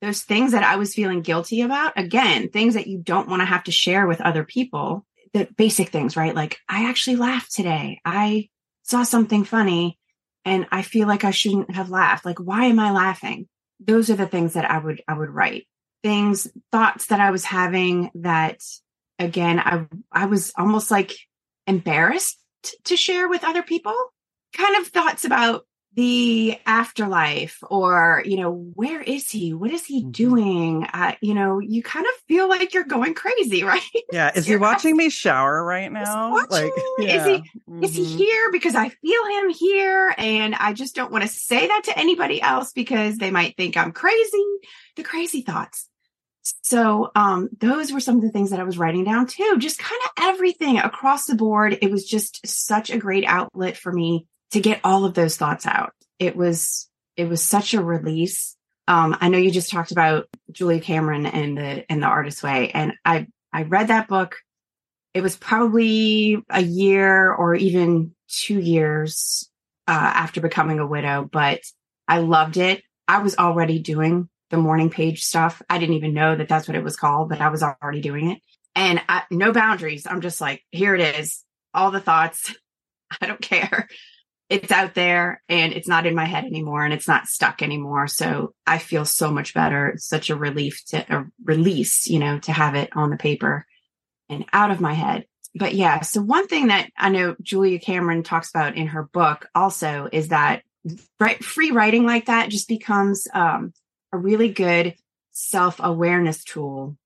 Those 0.00 0.22
things 0.22 0.52
that 0.52 0.62
I 0.62 0.76
was 0.76 0.94
feeling 0.94 1.22
guilty 1.22 1.62
about, 1.62 1.98
again, 1.98 2.50
things 2.50 2.74
that 2.74 2.86
you 2.86 2.98
don't 2.98 3.28
want 3.28 3.40
to 3.40 3.46
have 3.46 3.64
to 3.64 3.72
share 3.72 4.06
with 4.06 4.20
other 4.20 4.44
people, 4.44 5.04
the 5.32 5.48
basic 5.56 5.88
things, 5.88 6.16
right? 6.16 6.34
Like, 6.34 6.58
I 6.68 6.88
actually 6.88 7.16
laughed 7.16 7.52
today. 7.52 8.00
I 8.04 8.48
saw 8.84 9.02
something 9.02 9.42
funny 9.42 9.98
and 10.44 10.68
I 10.70 10.82
feel 10.82 11.08
like 11.08 11.24
I 11.24 11.32
shouldn't 11.32 11.74
have 11.74 11.90
laughed. 11.90 12.24
Like, 12.24 12.38
why 12.38 12.66
am 12.66 12.78
I 12.78 12.92
laughing? 12.92 13.48
Those 13.80 14.08
are 14.08 14.16
the 14.16 14.28
things 14.28 14.52
that 14.52 14.70
I 14.70 14.78
would, 14.78 15.02
I 15.08 15.14
would 15.14 15.30
write 15.30 15.66
things, 16.02 16.48
thoughts 16.72 17.06
that 17.06 17.20
I 17.20 17.30
was 17.30 17.44
having 17.44 18.10
that 18.16 18.62
again, 19.18 19.58
I 19.58 19.86
I 20.12 20.26
was 20.26 20.52
almost 20.56 20.90
like 20.90 21.16
embarrassed 21.66 22.38
to 22.84 22.96
share 22.96 23.28
with 23.28 23.44
other 23.44 23.62
people. 23.62 23.94
kind 24.54 24.76
of 24.76 24.88
thoughts 24.88 25.24
about 25.24 25.66
the 25.98 26.56
afterlife 26.64 27.58
or 27.68 28.22
you 28.24 28.36
know 28.36 28.52
where 28.74 29.02
is 29.02 29.28
he? 29.28 29.52
What 29.52 29.72
is 29.72 29.84
he 29.84 30.04
Mhm. 30.04 30.12
doing? 30.12 30.84
Uh, 30.92 31.14
you 31.20 31.34
know 31.34 31.58
you 31.58 31.82
kind 31.82 32.06
of 32.06 32.12
feel 32.28 32.48
like 32.48 32.72
you're 32.72 32.84
going 32.84 33.14
crazy 33.14 33.64
right? 33.72 33.82
Yeah. 34.12 34.30
Is 34.32 34.46
he 34.46 34.54
watching 34.56 34.96
me 34.96 35.10
shower 35.10 35.64
right 35.64 35.90
now? 35.90 36.30
watching 36.30 36.70
me? 36.98 37.10
Is 37.10 37.24
he- 37.26 37.42
is 37.82 37.94
he 37.96 38.04
here 38.04 38.50
because 38.52 38.74
i 38.76 38.88
feel 38.88 39.24
him 39.26 39.50
here? 39.50 40.14
And 40.16 40.54
i 40.54 40.72
just 40.72 40.94
don't 40.94 41.10
want 41.10 41.22
to 41.22 41.28
say 41.28 41.66
that 41.66 41.82
to 41.86 41.98
anybody 41.98 42.40
else 42.40 42.72
because 42.72 43.16
they 43.18 43.32
might 43.32 43.56
think 43.56 43.76
i'm 43.76 43.90
crazy. 43.90 44.46
The 44.94 45.02
crazy 45.02 45.42
thoughts. 45.42 45.88
So 46.62 47.10
um 47.16 47.48
those 47.58 47.92
were 47.92 48.00
some 48.00 48.16
of 48.16 48.22
the 48.22 48.30
things 48.30 48.50
that 48.50 48.60
i 48.60 48.64
was 48.64 48.78
writing 48.78 49.02
down 49.02 49.26
too. 49.26 49.56
Just 49.58 49.80
kind 49.80 50.00
of 50.04 50.10
everything 50.30 50.78
across 50.78 51.26
the 51.26 51.34
board. 51.34 51.76
It 51.82 51.90
was 51.90 52.04
just 52.06 52.46
such 52.46 52.88
a 52.90 52.98
great 52.98 53.24
outlet 53.26 53.76
for 53.76 53.92
me 53.92 54.26
to 54.52 54.60
get 54.60 54.80
all 54.84 55.04
of 55.04 55.14
those 55.14 55.36
thoughts 55.36 55.66
out 55.66 55.92
it 56.18 56.36
was 56.36 56.88
it 57.16 57.28
was 57.28 57.42
such 57.42 57.74
a 57.74 57.82
release 57.82 58.56
um 58.86 59.16
i 59.20 59.28
know 59.28 59.38
you 59.38 59.50
just 59.50 59.70
talked 59.70 59.92
about 59.92 60.26
julia 60.52 60.80
cameron 60.80 61.26
and 61.26 61.56
the 61.56 61.84
and 61.90 62.02
the 62.02 62.06
artist 62.06 62.42
way 62.42 62.70
and 62.70 62.92
i 63.04 63.26
i 63.52 63.62
read 63.62 63.88
that 63.88 64.08
book 64.08 64.36
it 65.14 65.22
was 65.22 65.36
probably 65.36 66.38
a 66.50 66.62
year 66.62 67.32
or 67.32 67.54
even 67.54 68.14
two 68.28 68.60
years 68.60 69.48
uh, 69.88 69.90
after 69.90 70.40
becoming 70.40 70.78
a 70.78 70.86
widow, 70.86 71.28
but 71.30 71.60
I 72.06 72.18
loved 72.18 72.56
it. 72.56 72.82
I 73.08 73.18
was 73.18 73.36
already 73.36 73.78
doing 73.78 74.28
the 74.50 74.58
morning 74.58 74.90
page 74.90 75.24
stuff. 75.24 75.62
I 75.68 75.78
didn't 75.78 75.96
even 75.96 76.14
know 76.14 76.36
that 76.36 76.48
that's 76.48 76.68
what 76.68 76.76
it 76.76 76.84
was 76.84 76.96
called, 76.96 77.30
but 77.30 77.40
I 77.40 77.48
was 77.48 77.62
already 77.62 78.00
doing 78.00 78.30
it. 78.30 78.38
And 78.74 79.00
I, 79.08 79.22
no 79.30 79.52
boundaries. 79.52 80.06
I'm 80.06 80.20
just 80.20 80.40
like, 80.40 80.62
here 80.70 80.94
it 80.94 81.18
is. 81.18 81.42
All 81.74 81.90
the 81.90 82.00
thoughts. 82.00 82.54
I 83.20 83.26
don't 83.26 83.40
care. 83.40 83.88
It's 84.48 84.72
out 84.72 84.94
there 84.94 85.42
and 85.48 85.74
it's 85.74 85.88
not 85.88 86.06
in 86.06 86.14
my 86.14 86.24
head 86.24 86.44
anymore 86.44 86.84
and 86.84 86.94
it's 86.94 87.08
not 87.08 87.26
stuck 87.26 87.60
anymore. 87.60 88.06
So 88.06 88.54
I 88.66 88.78
feel 88.78 89.04
so 89.04 89.30
much 89.30 89.52
better. 89.52 89.88
It's 89.88 90.06
such 90.06 90.30
a 90.30 90.36
relief 90.36 90.82
to 90.86 91.04
a 91.14 91.26
release, 91.44 92.06
you 92.06 92.18
know, 92.18 92.38
to 92.40 92.52
have 92.52 92.74
it 92.74 92.90
on 92.96 93.10
the 93.10 93.16
paper 93.16 93.66
and 94.28 94.46
out 94.52 94.70
of 94.70 94.80
my 94.80 94.94
head. 94.94 95.26
But 95.54 95.74
yeah, 95.74 96.00
so 96.00 96.22
one 96.22 96.46
thing 96.46 96.68
that 96.68 96.90
I 96.96 97.10
know 97.10 97.36
Julia 97.42 97.78
Cameron 97.78 98.22
talks 98.22 98.50
about 98.50 98.76
in 98.76 98.88
her 98.88 99.02
book 99.02 99.46
also 99.54 100.08
is 100.10 100.28
that 100.28 100.62
right, 101.20 101.42
free 101.42 101.70
writing 101.70 102.06
like 102.06 102.26
that 102.26 102.50
just 102.50 102.68
becomes 102.68 103.26
um, 103.32 103.72
a 104.12 104.18
really 104.18 104.48
good 104.48 104.94
self 105.32 105.80
awareness 105.82 106.44
tool 106.44 106.96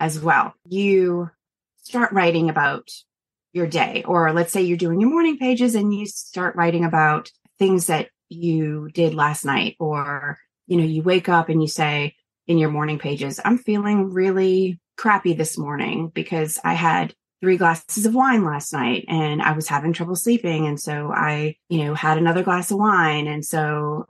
as 0.00 0.18
well. 0.18 0.54
You 0.68 1.30
start 1.82 2.12
writing 2.12 2.50
about 2.50 2.90
your 3.56 3.66
day, 3.66 4.04
or 4.06 4.32
let's 4.32 4.52
say 4.52 4.62
you're 4.62 4.76
doing 4.76 5.00
your 5.00 5.10
morning 5.10 5.38
pages 5.38 5.74
and 5.74 5.92
you 5.92 6.06
start 6.06 6.54
writing 6.54 6.84
about 6.84 7.30
things 7.58 7.86
that 7.86 8.10
you 8.28 8.88
did 8.92 9.14
last 9.14 9.44
night, 9.44 9.76
or 9.80 10.38
you 10.66 10.76
know, 10.76 10.84
you 10.84 11.02
wake 11.02 11.28
up 11.28 11.48
and 11.48 11.62
you 11.62 11.68
say 11.68 12.14
in 12.46 12.58
your 12.58 12.70
morning 12.70 12.98
pages, 12.98 13.40
I'm 13.44 13.58
feeling 13.58 14.10
really 14.10 14.78
crappy 14.96 15.32
this 15.32 15.58
morning 15.58 16.08
because 16.08 16.58
I 16.62 16.74
had 16.74 17.14
three 17.40 17.56
glasses 17.56 18.06
of 18.06 18.14
wine 18.14 18.44
last 18.44 18.72
night 18.72 19.04
and 19.08 19.42
I 19.42 19.52
was 19.52 19.68
having 19.68 19.92
trouble 19.92 20.16
sleeping. 20.16 20.66
And 20.66 20.80
so 20.80 21.12
I, 21.12 21.56
you 21.68 21.84
know, 21.84 21.94
had 21.94 22.18
another 22.18 22.42
glass 22.42 22.70
of 22.70 22.78
wine. 22.78 23.26
And 23.26 23.44
so, 23.44 24.06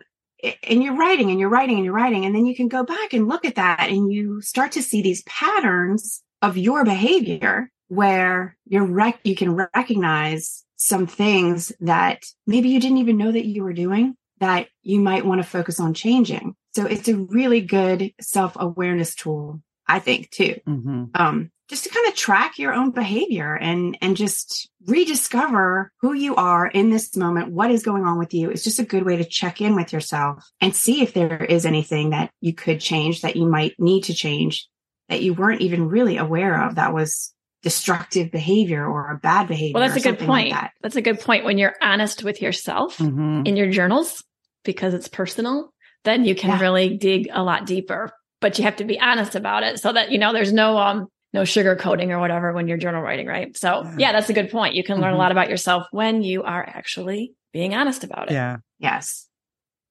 and 0.63 0.83
you're 0.83 0.97
writing 0.97 1.31
and 1.31 1.41
you're 1.41 1.49
writing 1.49 1.77
and 1.77 1.85
you're 1.85 1.95
writing. 1.95 2.25
And 2.25 2.35
then 2.35 2.47
you 2.47 2.55
can 2.55 2.69
go 2.69 2.85
back 2.85 3.13
and 3.13 3.29
look 3.29 3.45
at 3.45 3.57
that 3.57 3.89
and 3.89 4.13
you 4.13 4.41
start 4.43 4.73
to 4.73 4.83
see 4.83 5.03
these 5.03 5.23
patterns 5.25 6.23
of 6.43 6.57
your 6.57 6.85
behavior 6.85 7.71
where 7.89 8.57
you're 8.67 8.85
rec- 8.87 9.21
you 9.25 9.37
can 9.37 9.55
recognize 9.55 10.65
some 10.77 11.07
things 11.07 11.73
that 11.81 12.23
maybe 12.47 12.69
you 12.69 12.81
didn't 12.81 12.99
even 12.99 13.17
know 13.17 13.33
that 13.33 13.47
you 13.47 13.63
were 13.63 13.73
doing 13.73 14.15
that 14.41 14.69
you 14.83 15.01
might 15.01 15.25
want 15.25 15.41
to 15.43 15.49
focus 15.49 15.81
on 15.81 15.95
changing. 15.95 16.55
So 16.75 16.85
it's 16.85 17.09
a 17.09 17.17
really 17.17 17.63
good 17.63 18.13
self-awareness 18.21 19.15
tool, 19.15 19.63
I 19.87 19.99
think, 19.99 20.31
too 20.31 20.57
Mhm. 20.67 21.11
um, 21.15 21.51
just 21.69 21.85
to 21.85 21.91
kind 21.91 22.07
of 22.07 22.15
track 22.15 22.59
your 22.59 22.75
own 22.75 22.91
behavior 22.91 23.55
and 23.57 23.97
and 24.03 24.17
just 24.17 24.69
rediscover 24.87 25.91
who 26.01 26.13
you 26.13 26.37
are 26.37 26.67
in 26.67 26.91
this 26.91 27.17
moment 27.17 27.51
what 27.51 27.71
is 27.71 27.83
going 27.83 28.05
on 28.05 28.19
with 28.19 28.33
you 28.35 28.51
it's 28.51 28.63
just 28.63 28.79
a 28.79 28.85
good 28.85 29.05
way 29.05 29.17
to 29.17 29.25
check 29.25 29.61
in 29.61 29.75
with 29.75 29.93
yourself 29.93 30.45
and 30.61 30.77
see 30.77 31.03
if 31.03 31.13
there 31.13 31.45
is 31.45 31.67
anything 31.67 32.11
that 32.11 32.31
you 32.41 32.53
could 32.55 32.81
change 32.81 33.23
that 33.23 33.35
you 33.37 33.47
might 33.47 33.75
need 33.81 34.05
to 34.05 34.15
change 34.15 34.69
that 35.09 35.23
you 35.23 35.35
weren't 35.35 35.61
even 35.61 35.89
really 35.89 36.19
aware 36.19 36.63
of 36.67 36.77
that 36.77 36.93
was 36.95 37.33
destructive 37.67 38.31
behavior 38.31 38.87
or 38.87 39.11
a 39.11 39.17
bad 39.19 39.49
behavior 39.49 39.73
Well, 39.75 39.83
that's 39.83 39.97
or 39.97 39.99
a 40.09 40.13
good 40.13 40.19
something 40.21 40.29
like 40.29 40.45
point. 40.45 40.55
that. 40.55 40.71
That's 40.83 40.95
a 40.95 41.03
good 41.03 41.19
point. 41.19 41.45
When 41.45 41.59
you're 41.59 41.75
honest 41.83 42.23
with 42.23 42.41
yourself 42.41 42.97
Mhm. 42.99 43.45
in 43.45 43.57
your 43.57 43.69
journals, 43.73 44.23
because 44.65 44.95
it's 44.95 45.09
personal, 45.09 45.73
then 46.05 46.25
you 46.25 46.37
can 46.37 46.51
Yeah. 46.51 46.61
really 46.61 46.97
dig 46.97 47.29
a 47.33 47.43
lot 47.43 47.67
deeper. 47.67 48.13
But 48.41 48.57
you 48.59 48.63
have 48.65 48.77
to 48.77 48.85
be 48.85 49.01
honest 49.01 49.35
about 49.35 49.65
it 49.65 49.81
so 49.81 49.93
that 49.93 50.13
you 50.13 50.19
know 50.19 50.33
there's 50.33 50.53
no 50.53 50.79
um 50.79 51.09
no 51.33 51.45
sugar 51.45 51.75
coating 51.75 52.13
or 52.13 52.21
whatever 52.21 52.53
when 52.53 52.69
you're 52.69 52.79
journal 52.79 53.03
writing, 53.03 53.27
right? 53.27 53.57
So 53.57 53.83
Yeah. 53.83 53.95
yeah, 53.99 54.13
that's 54.13 54.31
a 54.31 54.33
good 54.33 54.49
point. 54.53 54.77
You 54.77 54.85
can 54.85 55.01
learn 55.01 55.15
a 55.15 55.17
Mhm. 55.17 55.19
lot 55.19 55.33
about 55.33 55.51
yourself 55.51 55.89
when 55.91 56.23
you 56.23 56.45
are 56.45 56.65
actually 56.65 57.33
being 57.53 57.75
honest 57.75 58.05
about 58.05 58.31
it. 58.31 58.35
Yeah. 58.35 58.59
Yes. 58.79 59.27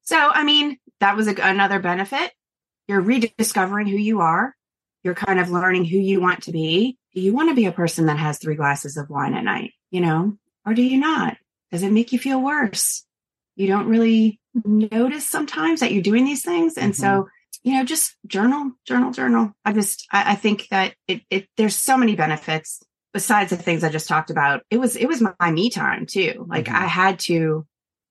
So, 0.04 0.18
I 0.18 0.44
mean, 0.46 0.78
that 1.02 1.18
was 1.18 1.28
a, 1.28 1.36
another 1.42 1.80
benefit. 1.80 2.32
You're 2.88 3.02
rediscovering 3.02 3.88
who 3.88 3.98
you 3.98 4.22
are. 4.22 4.56
You're 5.06 5.14
kind 5.14 5.40
of 5.40 5.52
learning 5.52 5.86
who 5.86 6.00
you 6.00 6.20
want 6.20 6.44
to 6.44 6.52
be. 6.52 6.98
Do 7.14 7.22
you 7.22 7.32
want 7.32 7.50
to 7.50 7.56
be 7.56 7.68
a 7.68 7.72
person 7.72 8.08
that 8.08 8.18
has 8.18 8.40
three 8.40 8.56
glasses 8.56 8.98
of 8.98 9.08
wine 9.10 9.36
at 9.36 9.44
night, 9.44 9.74
you 9.92 10.02
know, 10.02 10.36
or 10.66 10.74
do 10.74 10.82
you 10.82 10.98
not? 11.00 11.38
Does 11.72 11.84
it 11.84 11.92
make 11.92 12.12
you 12.12 12.18
feel 12.18 12.42
worse? 12.42 13.06
You 13.56 13.68
don't 13.68 13.88
really 13.88 14.40
notice 14.66 15.26
sometimes 15.28 15.82
that 15.82 15.92
you're 15.92 16.02
doing 16.02 16.26
these 16.26 16.44
things. 16.44 16.76
And 16.76 16.96
so, 16.96 17.28
you 17.62 17.76
know, 17.76 17.86
just 17.86 18.16
journal, 18.26 18.72
journal, 18.86 19.12
journal. 19.12 19.54
I 19.64 19.74
just, 19.74 20.08
I, 20.12 20.32
I 20.32 20.36
think 20.36 20.70
that 20.72 20.96
it, 21.08 21.22
it, 21.30 21.48
there's 21.56 21.76
so 21.76 21.98
many 21.98 22.16
benefits 22.16 22.82
besides 23.14 23.52
the 23.52 23.58
things 23.58 23.84
I 23.84 23.90
just 23.90 24.08
talked 24.10 24.32
about. 24.32 24.64
It 24.72 24.80
was, 24.80 24.96
it 24.96 25.06
was 25.06 25.22
my 25.40 25.52
me 25.52 25.70
time 25.70 26.08
too. 26.08 26.48
Like 26.50 26.66
Mhm. 26.66 26.74
I 26.74 26.88
had 26.88 27.20
to 27.20 27.68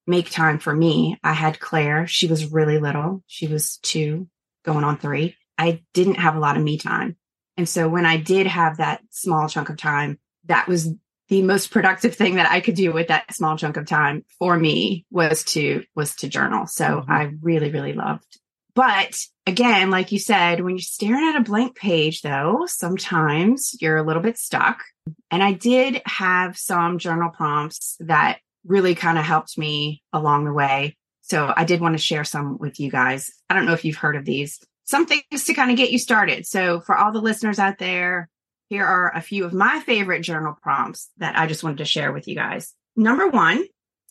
make 0.06 0.30
time 0.30 0.60
for 0.60 0.74
me. 0.74 1.18
I 1.24 1.32
had 1.32 1.58
Claire. 1.58 2.06
She 2.06 2.28
was 2.28 2.52
really 2.52 2.78
little. 2.78 3.22
She 3.26 3.48
was 3.48 3.78
two, 3.78 4.28
going 4.64 4.84
on 4.84 4.96
three. 4.98 5.36
I 5.58 5.82
didn't 5.92 6.16
have 6.16 6.36
a 6.36 6.40
lot 6.40 6.56
of 6.56 6.62
me 6.62 6.78
time. 6.78 7.16
And 7.56 7.68
so 7.68 7.88
when 7.88 8.04
I 8.06 8.16
did 8.16 8.46
have 8.46 8.78
that 8.78 9.02
small 9.10 9.48
chunk 9.48 9.68
of 9.68 9.76
time, 9.76 10.18
that 10.46 10.66
was 10.66 10.90
the 11.28 11.42
most 11.42 11.70
productive 11.70 12.14
thing 12.16 12.34
that 12.34 12.50
I 12.50 12.60
could 12.60 12.74
do 12.74 12.92
with 12.92 13.08
that 13.08 13.32
small 13.34 13.56
chunk 13.56 13.76
of 13.76 13.86
time 13.86 14.24
for 14.38 14.56
me 14.58 15.06
was 15.10 15.44
to 15.44 15.84
was 15.94 16.14
to 16.16 16.28
journal. 16.28 16.66
So 16.66 16.84
Mhm. 16.84 17.08
I 17.08 17.32
really 17.40 17.70
really 17.70 17.94
loved. 17.94 18.38
But 18.74 19.16
again, 19.46 19.90
like 19.90 20.10
you 20.10 20.18
said, 20.18 20.60
when 20.60 20.74
you're 20.74 20.80
staring 20.80 21.24
at 21.28 21.36
a 21.40 21.44
blank 21.44 21.76
page 21.76 22.22
though, 22.22 22.66
sometimes 22.66 23.76
you're 23.80 23.96
a 23.96 24.02
little 24.02 24.22
bit 24.22 24.36
stuck. 24.36 24.82
And 25.30 25.42
I 25.42 25.52
did 25.52 26.02
have 26.06 26.58
some 26.58 26.98
journal 26.98 27.30
prompts 27.30 27.96
that 28.00 28.38
really 28.66 28.94
kind 28.94 29.16
of 29.18 29.24
helped 29.24 29.56
me 29.56 30.02
along 30.12 30.44
the 30.44 30.52
way. 30.52 30.96
So 31.20 31.52
I 31.56 31.64
did 31.64 31.80
want 31.80 31.94
to 31.94 32.02
share 32.02 32.24
some 32.24 32.58
with 32.58 32.80
you 32.80 32.90
guys. 32.90 33.30
I 33.48 33.54
don't 33.54 33.64
know 33.66 33.72
if 33.74 33.84
you've 33.84 33.96
heard 33.96 34.16
of 34.16 34.24
these. 34.24 34.60
Some 34.84 35.06
things 35.06 35.44
to 35.44 35.54
kind 35.54 35.70
of 35.70 35.76
get 35.76 35.90
you 35.90 35.98
started. 35.98 36.46
So 36.46 36.80
for 36.80 36.96
all 36.96 37.12
the 37.12 37.20
listeners 37.20 37.58
out 37.58 37.78
there, 37.78 38.28
here 38.68 38.84
are 38.84 39.14
a 39.14 39.20
few 39.20 39.44
of 39.44 39.52
my 39.52 39.80
favorite 39.80 40.20
journal 40.20 40.56
prompts 40.60 41.10
that 41.18 41.38
I 41.38 41.46
just 41.46 41.62
wanted 41.64 41.78
to 41.78 41.84
share 41.84 42.12
with 42.12 42.28
you 42.28 42.34
guys. 42.34 42.74
Number 42.96 43.28
one, 43.28 43.64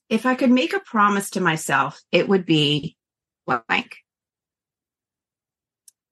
if 0.09 0.25
I 0.25 0.35
could 0.35 0.51
make 0.51 0.73
a 0.73 0.79
promise 0.79 1.31
to 1.31 1.41
myself, 1.41 1.99
it 2.11 2.27
would 2.27 2.45
be 2.45 2.97
blank. 3.45 3.97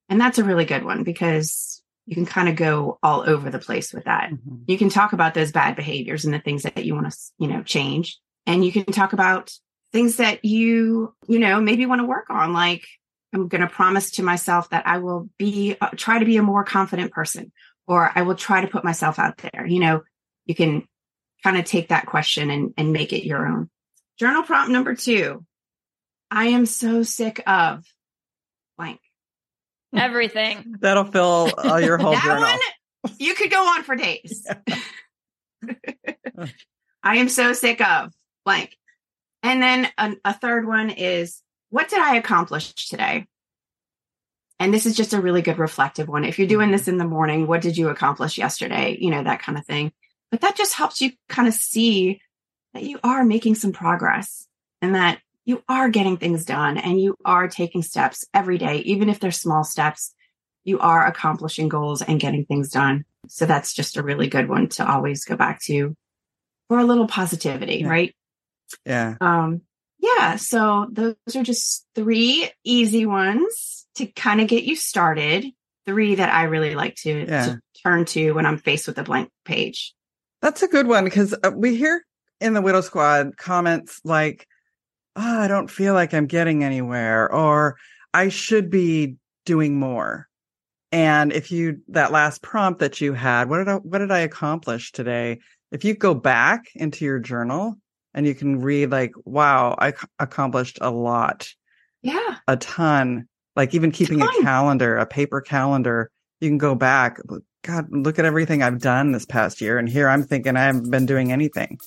And 0.10 0.20
that's 0.20 0.39
a 0.39 0.44
really 0.44 0.65
good 0.65 0.84
one 0.84 1.03
because 1.03 1.82
you 2.06 2.15
can 2.15 2.25
kind 2.25 2.50
of 2.50 2.56
go 2.56 3.00
all 3.01 3.22
over 3.27 3.50
the 3.50 3.60
place 3.60 3.94
with 3.94 4.06
that 4.06 4.32
Mhm. 4.32 4.63
you 4.68 4.77
can 4.77 4.89
talk 4.89 5.13
about 5.13 5.34
those 5.34 5.51
bad 5.51 5.75
behaviors 5.75 6.25
and 6.25 6.34
the 6.34 6.39
things 6.39 6.63
that 6.63 6.84
you 6.84 6.96
want 6.96 7.10
to 7.10 7.18
you 7.38 7.48
know 7.48 7.62
change 7.63 8.18
and 8.48 8.65
you 8.65 8.72
can 8.72 8.86
talk 8.86 9.13
about 9.13 9.53
things 9.94 10.18
that 10.18 10.44
you 10.44 11.13
you 11.27 11.39
know 11.39 11.62
maybe 11.62 11.86
want 11.86 12.00
to 12.01 12.06
work 12.08 12.30
on 12.30 12.53
like 12.53 12.86
i'm 13.34 13.48
going 13.48 13.62
to 13.62 13.68
promise 13.68 14.12
to 14.12 14.24
myself 14.24 14.70
that 14.70 14.86
i 14.88 14.98
will 14.98 15.30
be 15.38 15.76
uh, 15.80 15.90
try 15.96 16.20
to 16.20 16.26
be 16.26 16.38
a 16.38 16.44
more 16.44 16.64
confident 16.64 17.12
person 17.12 17.52
or 17.88 18.12
i 18.16 18.22
will 18.22 18.36
try 18.36 18.62
to 18.62 18.68
put 18.68 18.84
myself 18.84 19.20
out 19.20 19.38
there. 19.38 19.66
You 19.66 19.80
know 19.80 20.02
you 20.46 20.56
can 20.56 20.88
kind 21.44 21.58
of 21.58 21.66
take 21.66 21.90
that 21.90 22.06
question 22.06 22.50
and 22.50 22.74
and 22.78 22.94
make 22.94 23.14
it 23.14 23.26
your 23.26 23.48
own. 23.48 23.70
Journal 24.20 24.44
prompt 24.44 24.72
number 24.72 24.96
two. 24.96 25.46
I 26.30 26.48
am 26.48 26.66
so 26.66 27.04
sick 27.04 27.42
of 27.46 27.84
blank. 28.78 29.00
Everything. 29.96 30.76
That'll 30.80 31.04
fill 31.04 31.50
uh, 31.58 31.78
your 31.78 31.98
whole 31.98 32.14
that 32.14 32.24
journal. 32.24 32.44
one 32.44 32.60
you 33.18 33.34
could 33.34 33.52
go 33.52 33.62
on 33.62 33.84
for 33.84 33.96
days. 33.96 34.48
I 37.04 37.18
am 37.18 37.30
so 37.30 37.54
sick 37.54 37.82
of 37.82 38.12
blank. 38.46 38.78
And 39.44 39.62
then 39.62 39.90
a, 39.98 40.14
a 40.24 40.34
third 40.34 40.68
one 40.68 40.92
is 40.92 41.42
what 41.72 41.90
did 41.90 42.00
i 42.00 42.16
accomplish 42.16 42.74
today 42.88 43.25
and 44.60 44.72
this 44.72 44.86
is 44.86 44.96
just 44.96 45.13
a 45.13 45.22
really 45.22 45.42
good 45.42 45.58
reflective 45.58 46.08
one 46.08 46.24
if 46.24 46.38
you're 46.38 46.48
doing 46.48 46.70
this 46.72 46.88
in 46.88 46.98
the 46.98 47.06
morning 47.06 47.48
what 47.48 47.62
did 47.62 47.75
you 47.78 47.90
accomplish 47.90 48.38
yesterday 48.38 48.96
you 49.00 49.10
know 49.10 49.24
that 49.24 49.42
kind 49.42 49.58
of 49.58 49.66
thing 49.66 49.92
but 50.30 50.42
that 50.42 50.56
just 50.56 50.75
helps 50.75 51.01
you 51.01 51.12
kind 51.28 51.48
of 51.48 51.54
see 51.54 52.22
that 52.74 52.84
you 52.84 53.00
are 53.04 53.25
making 53.25 53.56
some 53.56 53.74
progress 53.74 54.48
and 54.82 54.96
that 54.96 55.20
you 55.44 55.62
are 55.68 55.90
getting 55.90 56.18
things 56.18 56.46
done 56.46 56.78
and 56.78 57.01
you 57.01 57.16
are 57.25 57.48
taking 57.48 57.82
steps 57.82 58.24
every 58.34 58.58
day, 58.58 58.78
even 58.78 59.10
if 59.10 59.20
they're 59.20 59.32
small 59.32 59.63
steps, 59.66 60.13
you 60.63 60.80
are 60.80 61.06
accomplishing 61.06 61.68
goals 61.68 62.01
and 62.01 62.20
getting 62.20 62.46
things 62.46 62.70
done. 62.70 63.04
So 63.28 63.46
that's 63.46 63.74
just 63.74 63.98
a 63.98 64.04
really 64.04 64.28
good 64.28 64.48
one 64.48 64.70
to 64.70 64.90
always 64.90 65.25
go 65.25 65.36
back 65.36 65.62
to 65.63 65.96
for 66.70 66.80
a 66.80 66.86
little 66.86 67.08
positivity, 67.08 67.78
Yeah. 67.80 67.90
right? 67.90 68.16
Yeah. 68.86 69.16
Um, 69.20 69.62
yeah. 70.01 70.36
So 70.36 70.88
those 70.91 71.15
are 71.36 71.43
just 71.43 71.86
three 71.96 72.50
easy 72.63 73.05
ones 73.05 73.86
to 73.96 74.08
kind 74.08 74.41
of 74.41 74.48
get 74.48 74.63
you 74.63 74.75
started. 74.75 75.46
Three 75.86 76.15
that 76.15 76.34
I 76.34 76.43
really 76.43 76.75
like 76.75 76.96
to, 76.98 77.25
Yeah. 77.27 77.46
to 77.46 77.60
turn 77.84 78.05
to 78.05 78.34
when 78.34 78.46
I'm 78.46 78.58
faced 78.58 78.88
with 78.88 78.98
a 79.00 79.03
blank 79.03 79.29
page. 79.46 79.93
That's 80.41 80.63
a 80.63 80.67
good 80.67 80.88
one 80.88 81.05
because 81.05 81.34
uh, 81.43 81.51
we 81.55 81.75
hear 81.75 82.05
in 82.39 82.53
the 82.53 82.62
Widow 82.62 82.81
Squad 82.81 83.38
comments 83.38 84.00
like, 84.03 84.48
oh, 85.15 85.39
I 85.41 85.48
don't 85.48 85.70
feel 85.70 85.93
like 85.93 86.13
I'm 86.13 86.27
getting 86.27 86.63
anywhere, 86.63 87.31
or 87.31 87.77
I 88.13 88.29
should 88.29 88.70
be 88.70 89.15
doing 89.46 89.79
more. 89.79 90.27
And 90.91 91.34
if 91.34 91.51
you, 91.51 91.81
that 91.89 92.12
last 92.12 92.41
prompt 92.41 92.79
that 92.79 93.01
you 93.01 93.13
had, 93.13 93.50
what 93.50 93.58
did 93.60 93.67
I, 93.70 93.75
what 93.75 94.00
did 94.00 94.12
I 94.12 94.20
accomplish 94.20 94.91
today? 94.91 95.39
If 95.72 95.84
you 95.84 95.96
go 95.96 96.13
back 96.13 96.65
into 96.75 97.05
your 97.05 97.20
journal 97.20 97.77
and 98.13 98.25
you 98.25 98.36
can 98.36 98.62
read 98.62 98.91
like, 98.91 99.12
wow, 99.25 99.75
I 99.80 99.94
accomplished 100.20 100.80
a 100.82 100.89
lot, 100.91 101.48
Yeah. 102.01 102.36
a 102.48 102.58
ton, 102.58 103.27
like 103.56 103.74
even 103.74 103.91
keeping 103.91 104.22
a 104.22 104.25
Ton. 104.25 104.41
calendar, 104.44 104.98
a 104.98 105.06
paper 105.06 105.41
calendar, 105.41 106.10
you 106.39 106.50
can 106.50 106.58
go 106.58 106.75
back. 106.75 107.18
God, 107.63 107.86
look 107.91 108.18
at 108.18 108.25
everything 108.25 108.63
I've 108.63 108.80
done 108.80 109.12
this 109.12 109.25
past 109.25 109.62
year. 109.62 109.77
And 109.77 109.88
here 109.88 110.10
I'm 110.10 110.24
thinking 110.24 110.56
I 110.58 110.63
haven't 110.63 110.89
been 110.89 111.06
doing 111.06 111.32
anything. 111.32 111.77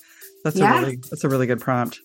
That's 0.43 0.55
Yeah. 0.57 0.77
a 0.77 0.79
really, 0.81 0.95
that's 1.09 1.23
a 1.23 1.29
really 1.29 1.47
good 1.47 1.59
prompt. 1.59 1.99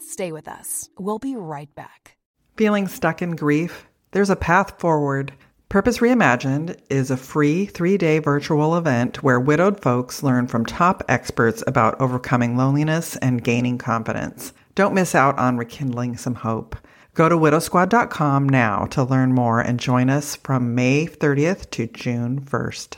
Stay 0.00 0.30
with 0.30 0.46
us. 0.46 0.88
We'll 0.98 1.18
be 1.18 1.36
right 1.36 1.74
back. 1.74 2.16
Feeling 2.56 2.86
stuck 2.86 3.22
in 3.22 3.34
grief? 3.34 3.86
There's 4.12 4.30
a 4.30 4.36
path 4.36 4.78
forward. 4.78 5.32
Purpose 5.72 6.00
Reimagined 6.00 6.78
is 6.90 7.10
a 7.10 7.16
free 7.16 7.64
three 7.64 7.96
day 7.96 8.18
virtual 8.18 8.76
event 8.76 9.22
where 9.22 9.40
widowed 9.40 9.80
folks 9.80 10.22
learn 10.22 10.46
from 10.46 10.66
top 10.66 11.02
experts 11.08 11.64
about 11.66 11.98
overcoming 11.98 12.58
loneliness 12.58 13.16
and 13.16 13.42
gaining 13.42 13.78
confidence. 13.78 14.52
Don't 14.74 14.92
miss 14.92 15.14
out 15.14 15.38
on 15.38 15.56
rekindling 15.56 16.18
some 16.18 16.34
hope. 16.34 16.76
Go 17.14 17.30
to 17.30 17.38
widowsquad.com 17.38 18.50
now 18.50 18.84
to 18.90 19.02
learn 19.02 19.32
more 19.32 19.60
and 19.60 19.80
join 19.80 20.10
us 20.10 20.36
from 20.36 20.74
May 20.74 21.06
30th 21.06 21.70
to 21.70 21.86
June 21.86 22.38
1st. 22.42 22.96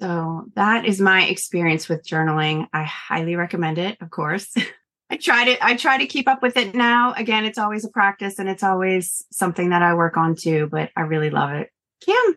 So 0.00 0.44
that 0.54 0.86
is 0.86 0.98
my 0.98 1.24
experience 1.24 1.90
with 1.90 2.06
journaling. 2.06 2.68
I 2.72 2.84
highly 2.84 3.36
recommend 3.36 3.76
it, 3.76 3.98
of 4.00 4.08
course. 4.08 4.54
I 5.08 5.16
try 5.16 5.44
to 5.44 5.64
I 5.64 5.76
try 5.76 5.98
to 5.98 6.06
keep 6.06 6.28
up 6.28 6.42
with 6.42 6.56
it 6.56 6.74
now. 6.74 7.12
Again, 7.14 7.44
it's 7.44 7.58
always 7.58 7.84
a 7.84 7.88
practice 7.90 8.38
and 8.38 8.48
it's 8.48 8.62
always 8.62 9.24
something 9.30 9.70
that 9.70 9.82
I 9.82 9.94
work 9.94 10.16
on 10.16 10.34
too, 10.34 10.68
but 10.70 10.90
I 10.96 11.02
really 11.02 11.30
love 11.30 11.52
it. 11.52 11.70
Kim, 12.00 12.36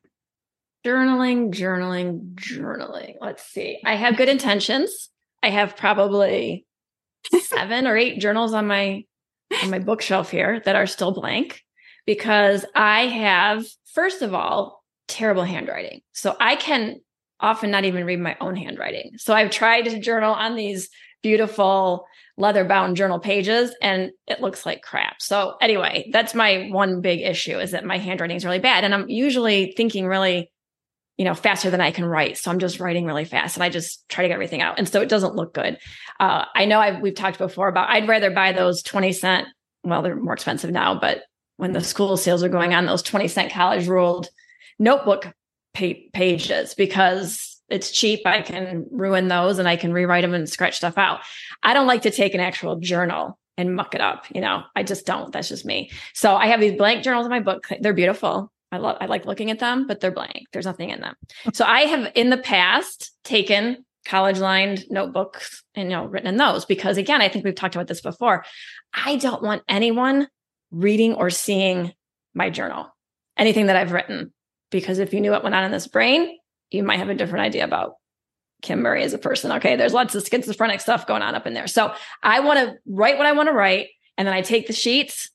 Journaling, 0.85 1.51
journaling, 1.51 2.35
journaling. 2.35 3.15
Let's 3.19 3.43
see. 3.43 3.81
I 3.85 3.95
have 3.95 4.15
good 4.15 4.29
intentions. 4.29 5.09
I 5.43 5.49
have 5.49 5.75
probably 5.75 6.65
seven 7.41 7.85
or 7.85 7.97
eight 7.97 8.19
journals 8.19 8.53
on 8.53 8.67
my 8.67 9.03
on 9.61 9.69
my 9.69 9.79
bookshelf 9.79 10.31
here 10.31 10.61
that 10.63 10.75
are 10.75 10.87
still 10.87 11.11
blank 11.11 11.63
because 12.05 12.65
I 12.75 13.07
have, 13.07 13.65
first 13.93 14.21
of 14.21 14.33
all, 14.33 14.83
terrible 15.07 15.43
handwriting. 15.43 16.01
So 16.13 16.37
I 16.39 16.55
can 16.55 17.01
often 17.41 17.71
not 17.71 17.83
even 17.83 18.05
read 18.05 18.19
my 18.19 18.37
own 18.39 18.55
handwriting. 18.55 19.11
So 19.17 19.33
I've 19.33 19.51
tried 19.51 19.85
to 19.85 19.99
journal 19.99 20.33
on 20.33 20.55
these 20.55 20.89
beautiful 21.21 22.05
leather 22.39 22.63
bound 22.63 22.95
journal 22.95 23.19
pages 23.19 23.75
and 23.81 24.11
it 24.25 24.39
looks 24.39 24.65
like 24.65 24.81
crap. 24.81 25.21
So 25.21 25.55
anyway, 25.61 26.09
that's 26.11 26.33
my 26.33 26.69
one 26.71 27.01
big 27.01 27.19
issue 27.19 27.59
is 27.59 27.71
that 27.71 27.85
my 27.85 27.97
handwriting 27.97 28.37
is 28.37 28.45
really 28.45 28.59
bad 28.59 28.85
and 28.85 28.93
I'm 28.93 29.09
usually 29.09 29.73
thinking 29.75 30.07
really 30.07 30.49
you 31.17 31.25
know 31.25 31.35
faster 31.35 31.69
than 31.69 31.81
I 31.81 31.91
can 31.91 32.05
write. 32.05 32.37
So 32.37 32.49
I'm 32.49 32.59
just 32.59 32.79
writing 32.79 33.05
really 33.05 33.25
fast 33.25 33.57
and 33.57 33.63
I 33.63 33.69
just 33.69 34.07
try 34.07 34.23
to 34.23 34.29
get 34.29 34.33
everything 34.33 34.61
out 34.61 34.79
and 34.79 34.87
so 34.87 35.01
it 35.01 35.09
doesn't 35.09 35.35
look 35.35 35.53
good. 35.53 35.77
Uh, 36.19 36.45
I 36.55 36.63
know 36.63 36.79
I've, 36.79 37.01
we've 37.01 37.13
talked 37.13 37.37
before 37.37 37.67
about 37.67 37.89
I'd 37.89 38.07
rather 38.07 38.31
buy 38.31 38.53
those 38.53 38.81
20 38.83 39.11
cent 39.11 39.47
well 39.83 40.01
they're 40.01 40.15
more 40.15 40.33
expensive 40.33 40.71
now 40.71 40.97
but 40.97 41.23
when 41.57 41.73
the 41.73 41.83
school 41.83 42.15
sales 42.15 42.41
are 42.41 42.49
going 42.49 42.73
on 42.73 42.85
those 42.85 43.03
20 43.03 43.27
cent 43.27 43.51
college 43.51 43.87
ruled 43.87 44.29
notebook 44.79 45.33
pa- 45.73 46.07
pages 46.13 46.73
because 46.73 47.48
it's 47.69 47.91
cheap. 47.91 48.21
I 48.25 48.41
can 48.41 48.85
ruin 48.91 49.27
those 49.27 49.59
and 49.59 49.67
I 49.67 49.75
can 49.75 49.93
rewrite 49.93 50.23
them 50.23 50.33
and 50.33 50.49
scratch 50.49 50.77
stuff 50.77 50.97
out. 50.97 51.21
I 51.63 51.73
don't 51.73 51.87
like 51.87 52.03
to 52.03 52.11
take 52.11 52.33
an 52.33 52.39
actual 52.39 52.77
journal 52.77 53.37
and 53.57 53.75
muck 53.75 53.93
it 53.93 54.01
up. 54.01 54.25
You 54.33 54.41
know, 54.41 54.63
I 54.75 54.83
just 54.83 55.05
don't. 55.05 55.31
That's 55.31 55.49
just 55.49 55.65
me. 55.65 55.91
So 56.13 56.35
I 56.35 56.47
have 56.47 56.61
these 56.61 56.77
blank 56.77 57.03
journals 57.03 57.25
in 57.25 57.29
my 57.29 57.41
book. 57.41 57.67
They're 57.79 57.93
beautiful. 57.93 58.51
I 58.71 58.77
love, 58.77 58.97
I 59.01 59.07
like 59.07 59.25
looking 59.25 59.51
at 59.51 59.59
them, 59.59 59.87
but 59.87 59.99
they're 59.99 60.11
blank. 60.11 60.47
There's 60.53 60.65
nothing 60.65 60.91
in 60.91 61.01
them. 61.01 61.15
So 61.53 61.65
I 61.65 61.81
have 61.81 62.11
in 62.15 62.29
the 62.29 62.37
past 62.37 63.11
taken 63.23 63.83
college 64.05 64.39
lined 64.39 64.85
notebooks 64.89 65.63
and, 65.75 65.89
you 65.89 65.97
know, 65.97 66.05
written 66.05 66.29
in 66.29 66.37
those 66.37 66.65
because 66.65 66.97
again, 66.97 67.21
I 67.21 67.29
think 67.29 67.45
we've 67.45 67.55
talked 67.55 67.75
about 67.75 67.87
this 67.87 68.01
before. 68.01 68.45
I 68.93 69.17
don't 69.17 69.43
want 69.43 69.63
anyone 69.67 70.27
reading 70.71 71.15
or 71.15 71.29
seeing 71.29 71.93
my 72.33 72.49
journal, 72.49 72.95
anything 73.37 73.65
that 73.67 73.75
I've 73.75 73.91
written, 73.91 74.33
because 74.71 74.99
if 74.99 75.13
you 75.13 75.21
knew 75.21 75.31
what 75.31 75.43
went 75.43 75.55
on 75.55 75.63
in 75.63 75.71
this 75.71 75.87
brain, 75.87 76.37
you 76.71 76.83
might 76.83 76.99
have 76.99 77.09
a 77.09 77.15
different 77.15 77.45
idea 77.45 77.63
about 77.63 77.95
Kim 78.61 78.81
Murray 78.81 79.03
as 79.03 79.13
a 79.13 79.17
person. 79.17 79.51
Okay, 79.53 79.75
there's 79.75 79.93
lots 79.93 80.15
of 80.15 80.27
schizophrenic 80.27 80.81
stuff 80.81 81.07
going 81.07 81.21
on 81.21 81.35
up 81.35 81.47
in 81.47 81.53
there. 81.53 81.67
So 81.67 81.93
I 82.21 82.41
want 82.41 82.59
to 82.59 82.75
write 82.85 83.17
what 83.17 83.27
I 83.27 83.31
want 83.31 83.49
to 83.49 83.53
write, 83.53 83.87
and 84.17 84.27
then 84.27 84.35
I 84.35 84.41
take 84.41 84.67
the 84.67 84.73
sheets 84.73 85.29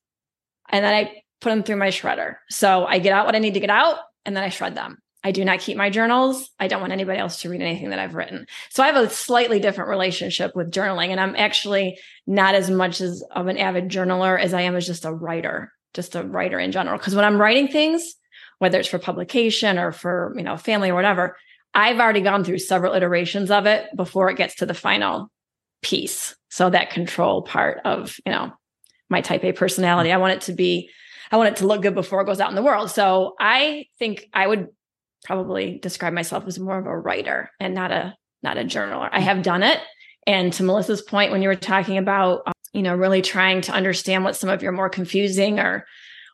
and 0.70 0.84
then 0.84 0.94
I 0.94 1.22
put 1.40 1.50
them 1.50 1.62
through 1.62 1.76
my 1.76 1.88
shredder. 1.88 2.36
So 2.50 2.86
I 2.86 2.98
get 2.98 3.12
out 3.12 3.26
what 3.26 3.34
I 3.34 3.38
need 3.38 3.54
to 3.54 3.60
get 3.60 3.70
out, 3.70 3.98
and 4.24 4.36
then 4.36 4.42
I 4.42 4.48
shred 4.48 4.74
them. 4.74 4.98
I 5.22 5.30
do 5.30 5.42
not 5.42 5.60
keep 5.60 5.78
my 5.78 5.88
journals. 5.88 6.50
I 6.60 6.68
don't 6.68 6.82
want 6.82 6.92
anybody 6.92 7.18
else 7.18 7.40
to 7.40 7.48
read 7.48 7.62
anything 7.62 7.90
that 7.90 7.98
I've 7.98 8.14
written. 8.14 8.46
So 8.70 8.82
I 8.82 8.86
have 8.88 8.96
a 8.96 9.08
slightly 9.08 9.58
different 9.58 9.88
relationship 9.88 10.54
with 10.54 10.70
journaling, 10.70 11.08
and 11.08 11.20
I'm 11.20 11.34
actually 11.34 11.98
not 12.26 12.54
as 12.54 12.70
much 12.70 13.00
as 13.00 13.24
of 13.30 13.46
an 13.46 13.56
avid 13.56 13.88
journaler 13.88 14.38
as 14.38 14.52
I 14.52 14.62
am 14.62 14.76
as 14.76 14.86
just 14.86 15.06
a 15.06 15.12
writer, 15.12 15.72
just 15.94 16.14
a 16.14 16.22
writer 16.22 16.58
in 16.58 16.72
general. 16.72 16.98
Because 16.98 17.14
when 17.14 17.24
I'm 17.24 17.40
writing 17.40 17.68
things, 17.68 18.14
whether 18.58 18.78
it's 18.78 18.88
for 18.88 18.98
publication 18.98 19.78
or 19.78 19.92
for 19.92 20.32
you 20.36 20.42
know 20.42 20.56
family 20.56 20.90
or 20.90 20.94
whatever, 20.94 21.36
I've 21.74 22.00
already 22.00 22.20
gone 22.20 22.44
through 22.44 22.58
several 22.58 22.94
iterations 22.94 23.50
of 23.50 23.66
it 23.66 23.88
before 23.96 24.30
it 24.30 24.36
gets 24.36 24.56
to 24.56 24.66
the 24.66 24.74
final 24.74 25.30
piece. 25.82 26.34
So 26.48 26.70
that 26.70 26.90
control 26.90 27.42
part 27.42 27.80
of 27.84 28.16
you 28.24 28.32
know 28.32 28.52
my 29.10 29.20
type 29.20 29.44
A 29.44 29.52
personality, 29.52 30.12
I 30.12 30.16
want 30.16 30.34
it 30.34 30.40
to 30.42 30.52
be, 30.52 30.90
I 31.30 31.36
want 31.36 31.50
it 31.50 31.56
to 31.56 31.66
look 31.66 31.82
good 31.82 31.94
before 31.94 32.22
it 32.22 32.26
goes 32.26 32.40
out 32.40 32.48
in 32.48 32.56
the 32.56 32.62
world. 32.62 32.90
So 32.90 33.34
I 33.38 33.86
think 33.98 34.28
I 34.32 34.46
would 34.46 34.68
probably 35.24 35.78
describe 35.78 36.12
myself 36.12 36.46
as 36.46 36.58
more 36.58 36.78
of 36.78 36.86
a 36.86 36.98
writer 36.98 37.50
and 37.60 37.74
not 37.74 37.90
a 37.90 38.16
not 38.42 38.58
a 38.58 38.64
journaler. 38.64 39.08
I 39.10 39.20
have 39.20 39.42
done 39.42 39.62
it, 39.62 39.80
and 40.26 40.52
to 40.54 40.62
Melissa's 40.62 41.02
point, 41.02 41.32
when 41.32 41.42
you 41.42 41.48
were 41.48 41.56
talking 41.56 41.98
about 41.98 42.42
um, 42.46 42.52
you 42.72 42.82
know 42.82 42.94
really 42.94 43.22
trying 43.22 43.60
to 43.62 43.72
understand 43.72 44.24
what 44.24 44.36
some 44.36 44.50
of 44.50 44.62
your 44.62 44.72
more 44.72 44.88
confusing 44.88 45.58
or 45.58 45.86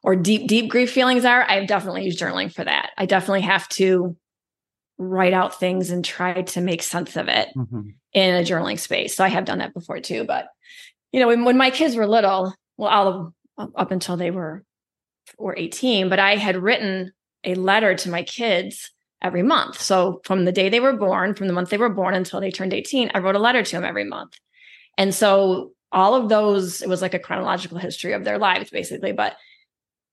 or 0.02 0.16
deep 0.16 0.46
deep 0.48 0.70
grief 0.70 0.90
feelings 0.92 1.24
are, 1.24 1.42
I've 1.48 1.68
definitely 1.68 2.04
used 2.04 2.18
journaling 2.20 2.52
for 2.52 2.64
that. 2.64 2.90
I 2.96 3.06
definitely 3.06 3.42
have 3.42 3.68
to 3.70 4.16
write 4.98 5.32
out 5.32 5.58
things 5.58 5.90
and 5.90 6.04
try 6.04 6.42
to 6.42 6.60
make 6.60 6.82
sense 6.82 7.16
of 7.16 7.28
it 7.28 7.48
Mhm. 7.56 7.94
in 8.12 8.34
a 8.34 8.42
journaling 8.42 8.78
space. 8.78 9.16
So 9.16 9.24
I 9.24 9.28
have 9.28 9.44
done 9.46 9.58
that 9.58 9.72
before 9.74 10.00
too. 10.00 10.24
But 10.24 10.48
you 11.12 11.20
know, 11.20 11.26
when, 11.26 11.44
when 11.44 11.56
my 11.56 11.70
kids 11.70 11.96
were 11.96 12.06
little, 12.06 12.54
well, 12.76 12.88
all 12.90 13.08
of 13.58 13.72
up 13.76 13.90
until 13.90 14.16
they 14.16 14.30
were 14.30 14.64
were 15.38 15.54
18, 15.56 16.08
but 16.08 16.18
I 16.18 16.36
had 16.36 16.56
written 16.56 17.12
a 17.44 17.54
letter 17.54 17.94
to 17.94 18.10
my 18.10 18.22
kids 18.22 18.90
every 19.22 19.42
month. 19.42 19.80
So 19.80 20.20
from 20.24 20.44
the 20.44 20.52
day 20.52 20.68
they 20.68 20.80
were 20.80 20.96
born, 20.96 21.34
from 21.34 21.46
the 21.46 21.52
month 21.52 21.70
they 21.70 21.76
were 21.78 21.88
born 21.88 22.14
until 22.14 22.40
they 22.40 22.50
turned 22.50 22.72
18, 22.72 23.10
I 23.14 23.18
wrote 23.18 23.36
a 23.36 23.38
letter 23.40 23.62
to 23.62 23.72
them 23.72 23.84
every 23.84 24.04
month. 24.04 24.32
And 24.98 25.14
so 25.14 25.72
all 25.92 26.14
of 26.14 26.28
those, 26.28 26.82
it 26.82 26.88
was 26.88 27.00
like 27.02 27.14
a 27.14 27.18
chronological 27.18 27.78
history 27.78 28.12
of 28.12 28.24
their 28.24 28.38
lives, 28.38 28.70
basically. 28.70 29.12
But 29.12 29.36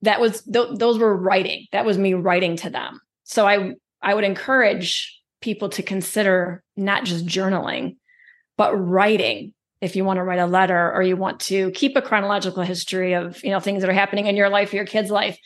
that 0.02 0.20
was 0.22 0.44
th- 0.44 0.70
those 0.78 0.98
were 1.00 1.16
writing. 1.16 1.66
That 1.72 1.86
was 1.86 1.98
me 1.98 2.14
writing 2.14 2.56
to 2.58 2.70
them. 2.70 3.00
So 3.24 3.48
I 3.48 3.74
I 4.02 4.14
would 4.14 4.24
encourage 4.24 5.20
people 5.42 5.70
to 5.70 5.84
consider 5.84 6.64
not 6.76 7.04
just 7.06 7.26
journaling, 7.26 7.98
but 8.58 8.76
writing 8.76 9.54
if 9.82 9.96
you 9.96 10.04
want 10.04 10.18
to 10.18 10.24
write 10.24 10.40
a 10.40 10.48
letter 10.48 10.92
or 10.94 11.04
you 11.04 11.16
want 11.16 11.40
to 11.40 11.70
keep 11.72 11.96
a 11.96 12.02
chronological 12.02 12.64
history 12.64 13.14
of 13.14 13.44
you 13.44 13.52
know 13.52 13.60
things 13.60 13.82
that 13.82 13.90
are 13.90 13.94
happening 13.94 14.26
in 14.28 14.36
your 14.36 14.50
life 14.50 14.74
or 14.74 14.78
your 14.78 14.86
kid's 14.86 15.12
life 15.12 15.38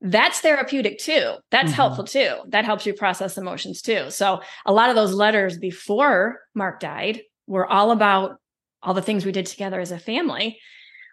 that's 0.00 0.40
therapeutic 0.40 0.98
too 0.98 1.34
that's 1.50 1.72
Mhm. 1.72 1.74
helpful 1.74 2.04
too 2.04 2.36
that 2.48 2.64
helps 2.64 2.86
you 2.86 2.94
process 2.94 3.36
emotions 3.36 3.82
too 3.82 4.10
so 4.10 4.40
a 4.64 4.72
lot 4.72 4.88
of 4.90 4.96
those 4.96 5.12
letters 5.12 5.58
before 5.58 6.40
mark 6.54 6.80
died 6.80 7.20
were 7.46 7.66
all 7.66 7.90
about 7.90 8.36
all 8.82 8.94
the 8.94 9.02
things 9.02 9.26
we 9.26 9.32
did 9.32 9.44
together 9.46 9.78
as 9.80 9.90
a 9.92 9.98
family 9.98 10.58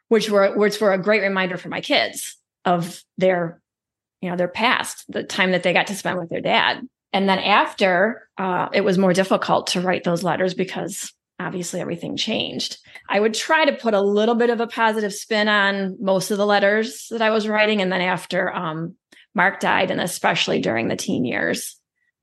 which 0.08 0.30
were 0.30 0.56
which 0.56 0.80
were 0.80 0.94
a 0.94 1.02
great 1.02 1.22
reminder 1.22 1.58
for 1.58 1.68
my 1.70 1.82
kids 1.82 2.38
of 2.68 3.02
their 3.18 3.62
you 4.22 4.30
know 4.30 4.36
their 4.36 4.48
past 4.48 5.06
the 5.10 5.24
time 5.24 5.52
that 5.52 5.64
they 5.64 5.74
got 5.74 5.88
to 5.88 5.96
spend 5.96 6.20
with 6.20 6.30
their 6.30 6.42
dad 6.42 6.82
And 7.14 7.28
then 7.30 7.40
after, 7.40 8.28
uh, 8.38 8.68
it 8.74 8.82
was 8.82 8.98
more 8.98 9.14
difficult 9.14 9.68
to 9.68 9.82
write 9.82 10.04
those 10.04 10.24
letters 10.24 10.54
because 10.54 11.14
obviously 11.40 11.80
everything 11.80 12.18
changed. 12.18 12.78
I 13.10 13.20
would 13.20 13.34
try 13.34 13.66
to 13.66 13.72
put 13.72 13.94
a 13.94 14.02
little 14.02 14.36
bit 14.36 14.50
of 14.50 14.60
a 14.60 14.68
positive 14.68 15.14
spin 15.14 15.48
on 15.48 15.98
most 16.00 16.32
of 16.32 16.38
the 16.38 16.46
letters 16.46 17.08
that 17.12 17.22
I 17.22 17.30
was 17.30 17.48
writing. 17.48 17.82
And 17.82 17.92
then 17.92 18.02
after 18.02 18.54
um, 18.54 18.96
Mark 19.34 19.60
died, 19.60 19.92
and 19.92 20.02
especially 20.02 20.60
during 20.60 20.88
the 20.88 20.96
teen 20.96 21.26
years, 21.26 21.80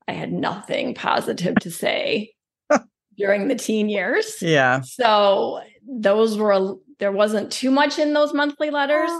I 0.07 0.13
had 0.13 0.31
nothing 0.31 0.93
positive 0.93 1.55
to 1.61 1.71
say 1.71 2.33
during 3.17 3.47
the 3.47 3.55
teen 3.55 3.89
years. 3.89 4.35
Yeah. 4.41 4.81
So 4.81 5.61
those 5.87 6.37
were, 6.37 6.75
there 6.99 7.11
wasn't 7.11 7.51
too 7.51 7.71
much 7.71 7.97
in 7.97 8.13
those 8.13 8.33
monthly 8.33 8.69
letters, 8.69 9.11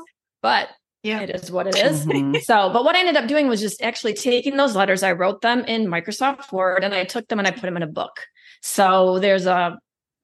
but 0.42 0.70
yeah. 1.06 1.22
it 1.22 1.30
is 1.30 1.52
what 1.52 1.68
it 1.68 1.78
is. 1.78 2.06
Mm-hmm. 2.06 2.36
so, 2.44 2.70
but 2.72 2.84
what 2.84 2.96
I 2.96 3.00
ended 3.00 3.18
up 3.18 3.28
doing 3.28 3.48
was 3.48 3.62
just 3.62 3.82
actually 3.82 4.14
taking 4.14 4.58
those 4.58 4.76
letters, 4.76 5.04
I 5.04 5.12
wrote 5.12 5.42
them 5.42 5.60
in 5.66 5.88
Microsoft 5.88 6.52
Word 6.52 6.84
and 6.84 6.94
I 6.94 7.04
took 7.04 7.28
them 7.28 7.40
and 7.40 7.48
I 7.48 7.52
put 7.52 7.62
them 7.62 7.78
in 7.78 7.84
a 7.84 7.88
book. 7.88 8.22
So 8.62 9.20
there's 9.20 9.46
a 9.46 9.78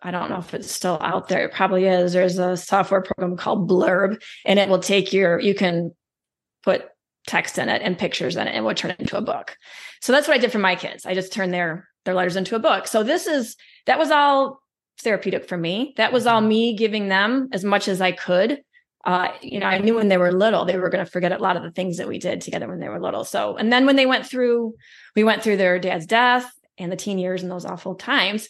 I 0.04 0.12
don't 0.12 0.30
know 0.30 0.40
if 0.40 0.54
it's 0.54 0.72
still 0.72 0.98
out 1.02 1.28
there. 1.28 1.46
It 1.46 1.54
probably 1.54 1.86
is. 1.86 2.14
There's 2.14 2.40
a 2.40 2.58
software 2.58 3.02
program 3.02 3.38
called 3.38 3.70
Blurb, 3.70 4.20
and 4.46 4.58
it 4.58 4.68
will 4.68 4.80
take 4.80 5.14
your, 5.14 5.40
you 5.40 5.54
can 5.54 5.92
put 6.64 6.86
text 7.28 7.60
in 7.60 7.70
it 7.70 7.84
and 7.84 7.98
pictures 7.98 8.36
in 8.36 8.48
it, 8.48 8.52
and 8.52 8.58
it 8.58 8.62
will 8.62 8.74
turn 8.74 8.92
it 8.92 9.00
into 9.00 9.18
a 9.18 9.22
book. 9.22 9.56
So 10.02 10.12
that's 10.12 10.28
what 10.28 10.34
I 10.34 10.40
did 10.40 10.52
for 10.52 10.58
my 10.58 10.76
kids. 10.76 11.06
I 11.06 11.14
just 11.14 11.32
turned 11.32 11.54
their 11.54 11.88
their 12.04 12.16
letters 12.16 12.36
into 12.36 12.56
a 12.56 12.60
book. 12.60 12.88
So 12.88 13.04
this 13.04 13.28
is 13.28 13.56
that 13.86 14.00
was 14.00 14.10
all 14.10 14.62
therapeutic 15.04 15.48
for 15.48 15.58
me. 15.58 15.94
That 15.98 16.12
was 16.12 16.26
all 16.26 16.40
mm-hmm. 16.40 16.50
me 16.50 16.76
giving 16.76 17.10
them 17.10 17.50
as 17.52 17.64
much 17.64 17.88
as 17.88 18.02
I 18.02 18.12
could. 18.12 18.62
Uh, 19.04 19.30
you 19.42 19.60
know, 19.60 19.66
I 19.66 19.80
knew 19.80 19.96
when 19.96 20.10
they 20.10 20.18
were 20.18 20.32
little, 20.32 20.66
they 20.66 20.78
were 20.78 20.90
going 20.90 21.04
to 21.04 21.12
forget 21.12 21.32
a 21.32 21.38
lot 21.38 21.58
of 21.58 21.64
the 21.64 21.72
things 21.72 21.98
that 21.98 22.08
we 22.08 22.20
did 22.20 22.42
together 22.42 22.68
when 22.68 22.80
they 22.80 22.90
were 22.90 23.02
little. 23.02 23.24
So, 23.24 23.58
and 23.58 23.72
then 23.72 23.86
when 23.86 23.96
they 23.96 24.06
went 24.06 24.26
through, 24.26 24.76
we 25.16 25.24
went 25.24 25.44
through 25.44 25.58
their 25.58 25.80
dad's 25.80 26.06
death 26.06 26.52
and 26.78 26.92
the 26.92 26.96
teen 26.96 27.18
years 27.18 27.42
and 27.42 27.52
those 27.52 27.66
awful 27.66 27.96
times, 27.96 28.48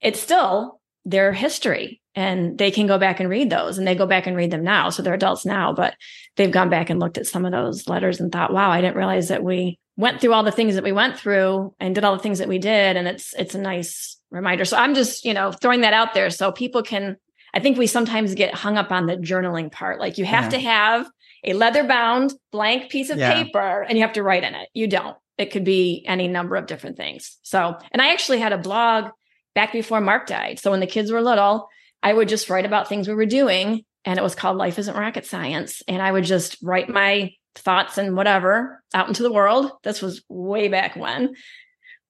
it's 0.00 0.20
still 0.20 0.80
their 1.06 1.32
history 1.32 2.02
and 2.14 2.56
they 2.58 2.70
can 2.70 2.86
go 2.86 2.98
back 2.98 3.20
and 3.20 3.28
read 3.28 3.50
those 3.50 3.78
and 3.78 3.86
they 3.86 3.94
go 3.94 4.06
back 4.06 4.26
and 4.26 4.36
read 4.36 4.50
them 4.50 4.62
now. 4.62 4.90
So 4.90 5.02
they're 5.02 5.14
adults 5.14 5.44
now, 5.44 5.72
but 5.72 5.94
they've 6.36 6.50
gone 6.50 6.70
back 6.70 6.90
and 6.90 7.00
looked 7.00 7.18
at 7.18 7.26
some 7.26 7.44
of 7.44 7.52
those 7.52 7.88
letters 7.88 8.20
and 8.20 8.30
thought, 8.30 8.52
wow, 8.52 8.70
I 8.70 8.80
didn't 8.80 8.96
realize 8.96 9.28
that 9.28 9.42
we 9.42 9.78
went 9.96 10.20
through 10.20 10.32
all 10.32 10.42
the 10.42 10.52
things 10.52 10.74
that 10.74 10.84
we 10.84 10.92
went 10.92 11.18
through 11.18 11.74
and 11.80 11.94
did 11.94 12.04
all 12.04 12.16
the 12.16 12.22
things 12.22 12.38
that 12.38 12.48
we 12.48 12.58
did. 12.58 12.96
And 12.96 13.06
it's, 13.08 13.34
it's 13.34 13.54
a 13.54 13.60
nice 13.60 14.18
reminder. 14.30 14.64
So 14.64 14.76
I'm 14.76 14.94
just, 14.94 15.24
you 15.24 15.34
know, 15.34 15.52
throwing 15.52 15.82
that 15.82 15.92
out 15.92 16.14
there 16.14 16.30
so 16.30 16.52
people 16.52 16.82
can, 16.82 17.16
I 17.54 17.60
think 17.60 17.78
we 17.78 17.86
sometimes 17.86 18.34
get 18.34 18.52
hung 18.52 18.76
up 18.76 18.90
on 18.90 19.06
the 19.06 19.16
journaling 19.16 19.70
part. 19.70 20.00
Like 20.00 20.18
you 20.18 20.24
have 20.24 20.44
yeah. 20.44 20.50
to 20.50 20.58
have 20.58 21.10
a 21.44 21.52
leather 21.52 21.84
bound 21.84 22.34
blank 22.50 22.90
piece 22.90 23.10
of 23.10 23.18
yeah. 23.18 23.32
paper 23.32 23.82
and 23.82 23.96
you 23.96 24.02
have 24.02 24.14
to 24.14 24.22
write 24.22 24.42
in 24.42 24.54
it. 24.54 24.68
You 24.74 24.88
don't. 24.88 25.16
It 25.38 25.52
could 25.52 25.64
be 25.64 26.04
any 26.06 26.26
number 26.26 26.56
of 26.56 26.66
different 26.66 26.96
things. 26.96 27.38
So, 27.42 27.76
and 27.92 28.02
I 28.02 28.12
actually 28.12 28.40
had 28.40 28.52
a 28.52 28.58
blog 28.58 29.10
back 29.54 29.72
before 29.72 30.00
Mark 30.00 30.26
died. 30.26 30.58
So 30.58 30.72
when 30.72 30.80
the 30.80 30.86
kids 30.86 31.12
were 31.12 31.22
little, 31.22 31.68
I 32.02 32.12
would 32.12 32.28
just 32.28 32.50
write 32.50 32.66
about 32.66 32.88
things 32.88 33.06
we 33.06 33.14
were 33.14 33.26
doing. 33.26 33.84
And 34.04 34.18
it 34.18 34.22
was 34.22 34.34
called 34.34 34.58
Life 34.58 34.78
Isn't 34.78 34.96
Rocket 34.96 35.24
Science. 35.24 35.82
And 35.86 36.02
I 36.02 36.10
would 36.10 36.24
just 36.24 36.56
write 36.60 36.88
my 36.88 37.32
thoughts 37.54 37.98
and 37.98 38.16
whatever 38.16 38.82
out 38.92 39.08
into 39.08 39.22
the 39.22 39.32
world. 39.32 39.70
This 39.84 40.02
was 40.02 40.22
way 40.28 40.68
back 40.68 40.96
when, 40.96 41.34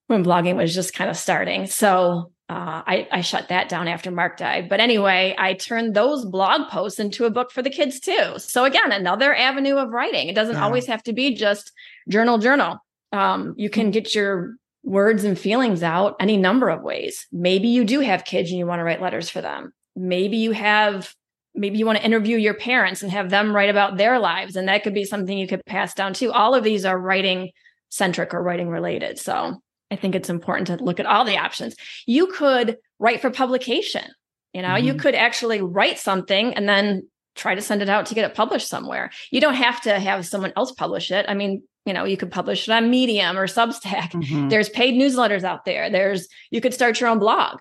when 0.07 0.25
blogging 0.25 0.55
was 0.55 0.73
just 0.73 0.93
kind 0.93 1.09
of 1.09 1.17
starting. 1.17 1.67
So 1.67 2.31
uh, 2.47 2.83
I, 2.85 3.07
I 3.11 3.21
shut 3.21 3.49
that 3.49 3.69
down 3.69 3.87
after 3.87 4.11
Mark 4.11 4.37
died. 4.37 4.69
But 4.69 4.79
anyway, 4.79 5.35
I 5.37 5.53
turned 5.53 5.95
those 5.95 6.25
blog 6.25 6.69
posts 6.69 6.99
into 6.99 7.25
a 7.25 7.31
book 7.31 7.51
for 7.51 7.63
the 7.63 7.71
kids 7.71 7.99
too. 7.99 8.33
So 8.37 8.65
again, 8.65 8.91
another 8.91 9.33
avenue 9.33 9.77
of 9.77 9.89
writing. 9.89 10.29
It 10.29 10.35
doesn't 10.35 10.55
yeah. 10.55 10.63
always 10.63 10.85
have 10.85 11.01
to 11.03 11.13
be 11.13 11.33
just 11.33 11.71
journal, 12.07 12.37
journal. 12.37 12.77
Um, 13.11 13.55
you 13.57 13.69
can 13.69 13.89
get 13.89 14.13
your 14.13 14.57
words 14.83 15.23
and 15.23 15.39
feelings 15.39 15.81
out 15.81 16.15
any 16.19 16.37
number 16.37 16.69
of 16.69 16.83
ways. 16.83 17.25
Maybe 17.31 17.69
you 17.69 17.83
do 17.83 18.01
have 18.01 18.25
kids 18.25 18.51
and 18.51 18.59
you 18.59 18.67
want 18.67 18.79
to 18.79 18.83
write 18.83 19.01
letters 19.01 19.29
for 19.29 19.41
them. 19.41 19.73
Maybe 19.95 20.37
you 20.37 20.51
have, 20.51 21.15
maybe 21.55 21.79
you 21.79 21.85
want 21.87 21.97
to 21.97 22.05
interview 22.05 22.37
your 22.37 22.53
parents 22.53 23.01
and 23.01 23.11
have 23.11 23.31
them 23.31 23.55
write 23.55 23.71
about 23.71 23.97
their 23.97 24.19
lives. 24.19 24.55
And 24.55 24.67
that 24.67 24.83
could 24.83 24.93
be 24.93 25.05
something 25.05 25.35
you 25.35 25.47
could 25.47 25.65
pass 25.65 25.95
down 25.95 26.13
too. 26.13 26.31
All 26.31 26.53
of 26.53 26.63
these 26.63 26.85
are 26.85 26.99
writing 26.99 27.49
centric 27.89 28.35
or 28.35 28.43
writing 28.43 28.69
related. 28.69 29.17
So 29.17 29.61
I 29.91 29.95
think 29.95 30.15
it's 30.15 30.29
important 30.29 30.67
to 30.67 30.83
look 30.83 30.99
at 30.99 31.05
all 31.05 31.25
the 31.25 31.37
options. 31.37 31.75
You 32.05 32.27
could 32.27 32.77
write 32.99 33.21
for 33.21 33.29
publication. 33.29 34.05
You 34.53 34.61
know, 34.61 34.69
mm-hmm. 34.69 34.87
you 34.87 34.93
could 34.95 35.15
actually 35.15 35.61
write 35.61 35.99
something 35.99 36.53
and 36.53 36.67
then 36.67 37.07
try 37.35 37.55
to 37.55 37.61
send 37.61 37.81
it 37.81 37.89
out 37.89 38.05
to 38.07 38.15
get 38.15 38.29
it 38.29 38.35
published 38.35 38.69
somewhere. 38.69 39.11
You 39.31 39.41
don't 39.41 39.55
have 39.55 39.81
to 39.81 39.99
have 39.99 40.25
someone 40.25 40.53
else 40.55 40.71
publish 40.71 41.11
it. 41.11 41.25
I 41.27 41.33
mean, 41.33 41.63
you 41.85 41.93
know 41.93 42.03
you 42.03 42.17
could 42.17 42.31
publish 42.31 42.67
it 42.67 42.71
on 42.71 42.89
medium 42.89 43.37
or 43.37 43.47
substack 43.47 44.11
mm-hmm. 44.11 44.49
there's 44.49 44.69
paid 44.69 44.95
newsletters 44.95 45.43
out 45.43 45.65
there 45.65 45.89
there's 45.89 46.27
you 46.51 46.59
could 46.59 46.73
start 46.73 46.99
your 46.99 47.09
own 47.09 47.19
blog 47.19 47.59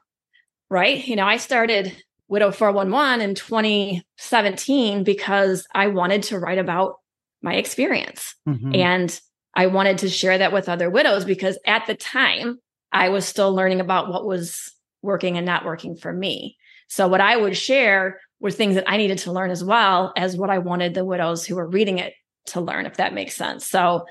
right 0.70 1.06
you 1.06 1.14
know 1.14 1.26
i 1.26 1.36
started 1.36 1.94
widow 2.28 2.50
411 2.50 3.20
in 3.20 3.34
2017 3.34 5.04
because 5.04 5.66
i 5.74 5.86
wanted 5.86 6.22
to 6.24 6.38
write 6.38 6.58
about 6.58 6.96
my 7.42 7.54
experience 7.54 8.34
mm-hmm. 8.48 8.74
and 8.74 9.20
i 9.54 9.66
wanted 9.66 9.98
to 9.98 10.08
share 10.08 10.38
that 10.38 10.52
with 10.52 10.68
other 10.68 10.90
widows 10.90 11.24
because 11.24 11.58
at 11.66 11.86
the 11.86 11.94
time 11.94 12.58
i 12.92 13.08
was 13.08 13.24
still 13.24 13.54
learning 13.54 13.80
about 13.80 14.08
what 14.08 14.26
was 14.26 14.72
working 15.02 15.36
and 15.36 15.46
not 15.46 15.64
working 15.64 15.96
for 15.96 16.12
me 16.12 16.56
so 16.88 17.08
what 17.08 17.20
i 17.20 17.36
would 17.36 17.56
share 17.56 18.20
were 18.40 18.50
things 18.50 18.74
that 18.74 18.88
i 18.88 18.96
needed 18.96 19.18
to 19.18 19.32
learn 19.32 19.50
as 19.50 19.64
well 19.64 20.12
as 20.16 20.36
what 20.36 20.50
i 20.50 20.58
wanted 20.58 20.94
the 20.94 21.04
widows 21.04 21.44
who 21.44 21.56
were 21.56 21.68
reading 21.68 21.98
it 21.98 22.14
to 22.46 22.60
learn, 22.60 22.86
if 22.86 22.96
that 22.96 23.14
makes 23.14 23.34
sense. 23.34 23.66
So 23.66 24.04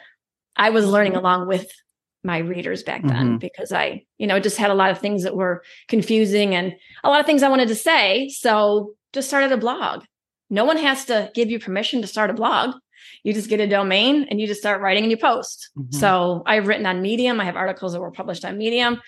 I 0.55 0.69
was 0.69 0.85
learning 0.85 1.15
along 1.15 1.47
with 1.47 1.69
my 2.23 2.37
readers 2.37 2.83
back 2.83 3.01
then 3.03 3.27
mm-hmm. 3.27 3.37
because 3.37 3.71
I, 3.71 4.03
you 4.17 4.27
know, 4.27 4.39
just 4.39 4.57
had 4.57 4.71
a 4.71 4.75
lot 4.75 4.91
of 4.91 4.99
things 4.99 5.23
that 5.23 5.35
were 5.35 5.63
confusing 5.89 6.55
and 6.55 6.73
a 7.03 7.09
lot 7.09 7.19
of 7.19 7.25
things 7.25 7.43
I 7.43 7.49
wanted 7.49 7.67
to 7.67 7.75
say. 7.75 8.29
So 8.29 8.93
just 9.11 9.27
started 9.27 9.51
a 9.51 9.57
blog. 9.57 10.05
No 10.49 10.63
one 10.63 10.77
has 10.77 11.05
to 11.05 11.31
give 11.35 11.49
you 11.49 11.59
permission 11.59 12.01
to 12.01 12.07
start 12.07 12.29
a 12.29 12.33
blog. 12.33 12.75
You 13.23 13.33
just 13.33 13.49
get 13.49 13.59
a 13.59 13.67
domain 13.67 14.27
and 14.29 14.39
you 14.39 14.47
just 14.47 14.59
start 14.59 14.81
writing 14.81 15.03
and 15.03 15.11
you 15.11 15.17
post. 15.17 15.69
Mm-hmm. 15.77 15.95
So 15.95 16.43
I've 16.45 16.67
written 16.67 16.85
on 16.85 17.01
Medium. 17.01 17.39
I 17.39 17.45
have 17.45 17.55
articles 17.55 17.93
that 17.93 18.01
were 18.01 18.11
published 18.11 18.45
on 18.45 18.57
Medium. 18.57 19.01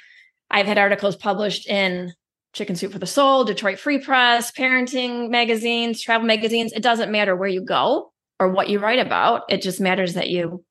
I've 0.49 0.67
had 0.67 0.77
articles 0.77 1.15
published 1.15 1.67
in 1.67 2.13
Chicken 2.53 2.75
Soup 2.75 2.91
for 2.91 2.99
the 2.99 3.05
Soul, 3.05 3.43
Detroit 3.43 3.79
Free 3.79 3.99
Press, 3.99 4.51
parenting 4.51 5.29
magazines, 5.29 6.01
travel 6.01 6.25
magazines. 6.25 6.71
It 6.71 6.83
doesn't 6.83 7.11
matter 7.11 7.35
where 7.35 7.49
you 7.49 7.61
go 7.61 8.13
or 8.39 8.49
what 8.49 8.69
you 8.69 8.79
write 8.79 8.99
about. 8.99 9.43
It 9.49 9.61
just 9.61 9.81
matters 9.81 10.13
that 10.13 10.29
you 10.29 10.63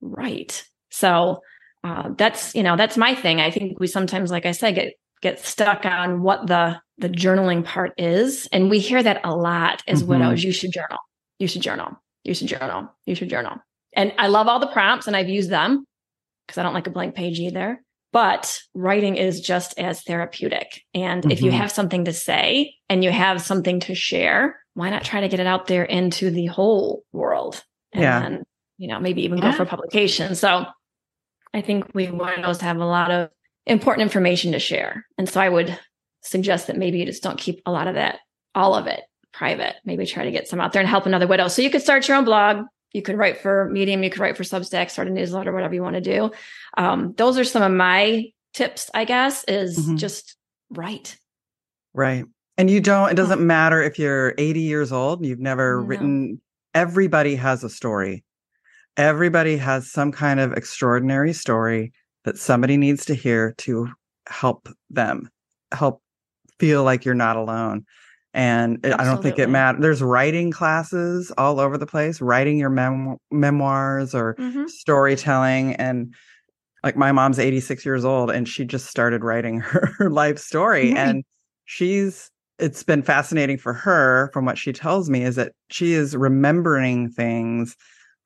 write. 0.00 0.64
So 0.90 1.40
uh, 1.84 2.10
that's 2.16 2.54
you 2.54 2.62
know 2.62 2.76
that's 2.76 2.96
my 2.96 3.14
thing. 3.14 3.40
I 3.40 3.50
think 3.50 3.78
we 3.78 3.86
sometimes, 3.86 4.30
like 4.30 4.44
I 4.44 4.52
said, 4.52 4.74
get 4.74 4.94
get 5.22 5.40
stuck 5.40 5.84
on 5.84 6.22
what 6.22 6.46
the 6.46 6.80
the 6.98 7.08
journaling 7.08 7.64
part 7.64 7.92
is, 7.96 8.48
and 8.52 8.68
we 8.68 8.78
hear 8.80 9.02
that 9.02 9.20
a 9.24 9.34
lot 9.34 9.82
as 9.86 10.00
mm-hmm. 10.00 10.10
widows. 10.10 10.44
You 10.44 10.52
should 10.52 10.72
journal. 10.72 10.98
You 11.38 11.46
should 11.46 11.62
journal. 11.62 12.02
You 12.24 12.34
should 12.34 12.48
journal. 12.48 12.88
You 13.06 13.14
should 13.14 13.30
journal. 13.30 13.56
And 13.94 14.12
I 14.18 14.28
love 14.28 14.46
all 14.46 14.60
the 14.60 14.68
prompts, 14.68 15.06
and 15.06 15.16
I've 15.16 15.28
used 15.28 15.50
them 15.50 15.84
because 16.46 16.58
I 16.58 16.62
don't 16.62 16.74
like 16.74 16.86
a 16.86 16.90
blank 16.90 17.14
page 17.14 17.40
either. 17.40 17.82
But 18.12 18.60
writing 18.74 19.16
is 19.16 19.40
just 19.40 19.78
as 19.78 20.02
therapeutic. 20.02 20.82
And 20.94 21.22
mm-hmm. 21.22 21.30
if 21.30 21.42
you 21.42 21.50
mm-hmm. 21.50 21.60
have 21.60 21.70
something 21.70 22.06
to 22.06 22.12
say 22.12 22.74
and 22.88 23.04
you 23.04 23.10
have 23.10 23.40
something 23.40 23.80
to 23.80 23.94
share, 23.94 24.58
why 24.74 24.90
not 24.90 25.04
try 25.04 25.20
to 25.20 25.28
get 25.28 25.38
it 25.38 25.46
out 25.46 25.68
there 25.68 25.84
into 25.84 26.30
the 26.30 26.46
whole 26.46 27.04
world? 27.12 27.62
And 27.92 28.02
yeah. 28.02 28.20
Then, 28.20 28.42
you 28.78 28.88
know, 28.88 28.98
maybe 28.98 29.22
even 29.22 29.38
yeah. 29.38 29.52
go 29.52 29.56
for 29.56 29.64
publication. 29.64 30.34
So 30.34 30.64
I 31.54 31.60
think 31.60 31.94
we 31.94 32.10
widows 32.10 32.60
have 32.62 32.78
a 32.78 32.84
lot 32.84 33.12
of 33.12 33.30
important 33.66 34.02
information 34.02 34.52
to 34.52 34.58
share. 34.58 35.06
And 35.16 35.28
so 35.28 35.40
I 35.40 35.48
would 35.48 35.78
suggest 36.22 36.66
that 36.66 36.76
maybe 36.76 36.98
you 36.98 37.06
just 37.06 37.22
don't 37.22 37.38
keep 37.38 37.62
a 37.64 37.70
lot 37.70 37.86
of 37.86 37.94
that, 37.94 38.18
all 38.56 38.74
of 38.74 38.88
it 38.88 39.02
private. 39.32 39.76
Maybe 39.84 40.06
try 40.06 40.24
to 40.24 40.30
get 40.30 40.48
some 40.48 40.60
out 40.60 40.72
there 40.72 40.80
and 40.80 40.88
help 40.88 41.06
another 41.06 41.26
widow. 41.26 41.48
So 41.48 41.62
you 41.62 41.70
could 41.70 41.82
start 41.82 42.08
your 42.08 42.16
own 42.16 42.24
blog. 42.24 42.64
You 42.92 43.02
could 43.02 43.16
write 43.16 43.38
for 43.38 43.68
Medium. 43.70 44.02
You 44.02 44.10
could 44.10 44.20
write 44.20 44.36
for 44.36 44.42
Substack, 44.42 44.90
start 44.90 45.08
a 45.08 45.10
newsletter, 45.10 45.52
whatever 45.52 45.74
you 45.74 45.82
want 45.82 45.94
to 45.94 46.00
do. 46.00 46.30
Um, 46.76 47.14
those 47.16 47.38
are 47.38 47.44
some 47.44 47.62
of 47.62 47.72
my 47.72 48.26
tips, 48.52 48.90
I 48.94 49.04
guess, 49.04 49.44
is 49.46 49.78
mm-hmm. 49.78 49.96
just 49.96 50.36
write. 50.70 51.16
Right. 51.94 52.24
And 52.58 52.70
you 52.70 52.80
don't, 52.80 53.10
it 53.10 53.14
doesn't 53.14 53.44
matter 53.44 53.82
if 53.82 53.98
you're 53.98 54.34
80 54.36 54.60
years 54.60 54.92
old, 54.92 55.24
you've 55.24 55.40
never 55.40 55.80
no. 55.80 55.86
written, 55.86 56.40
everybody 56.74 57.36
has 57.36 57.64
a 57.64 57.70
story. 57.70 58.24
Everybody 58.96 59.56
has 59.56 59.90
some 59.90 60.12
kind 60.12 60.40
of 60.40 60.52
extraordinary 60.52 61.32
story 61.32 61.92
that 62.24 62.36
somebody 62.36 62.76
needs 62.76 63.04
to 63.06 63.14
hear 63.14 63.54
to 63.58 63.88
help 64.26 64.68
them, 64.90 65.30
help 65.72 66.02
feel 66.58 66.84
like 66.84 67.04
you're 67.04 67.14
not 67.14 67.36
alone. 67.36 67.86
And 68.32 68.76
Absolutely. 68.84 69.04
I 69.04 69.04
don't 69.04 69.22
think 69.22 69.38
it 69.38 69.48
matters. 69.48 69.82
There's 69.82 70.02
writing 70.02 70.50
classes 70.52 71.32
all 71.36 71.58
over 71.58 71.76
the 71.76 71.86
place, 71.86 72.20
writing 72.20 72.58
your 72.58 72.70
mem- 72.70 73.16
memoirs 73.30 74.14
or 74.14 74.34
mm-hmm. 74.36 74.66
storytelling. 74.68 75.74
And 75.74 76.14
like 76.84 76.96
my 76.96 77.12
mom's 77.12 77.38
86 77.38 77.84
years 77.84 78.04
old 78.04 78.30
and 78.30 78.48
she 78.48 78.64
just 78.64 78.86
started 78.86 79.24
writing 79.24 79.60
her, 79.60 79.92
her 79.98 80.10
life 80.10 80.38
story. 80.38 80.94
And 80.94 81.24
she's 81.64 82.30
it's 82.58 82.82
been 82.82 83.02
fascinating 83.02 83.56
for 83.56 83.72
her 83.72 84.30
from 84.32 84.44
what 84.44 84.58
she 84.58 84.72
tells 84.72 85.08
me 85.08 85.22
is 85.24 85.36
that 85.36 85.52
she 85.70 85.94
is 85.94 86.14
remembering 86.14 87.08
things 87.08 87.74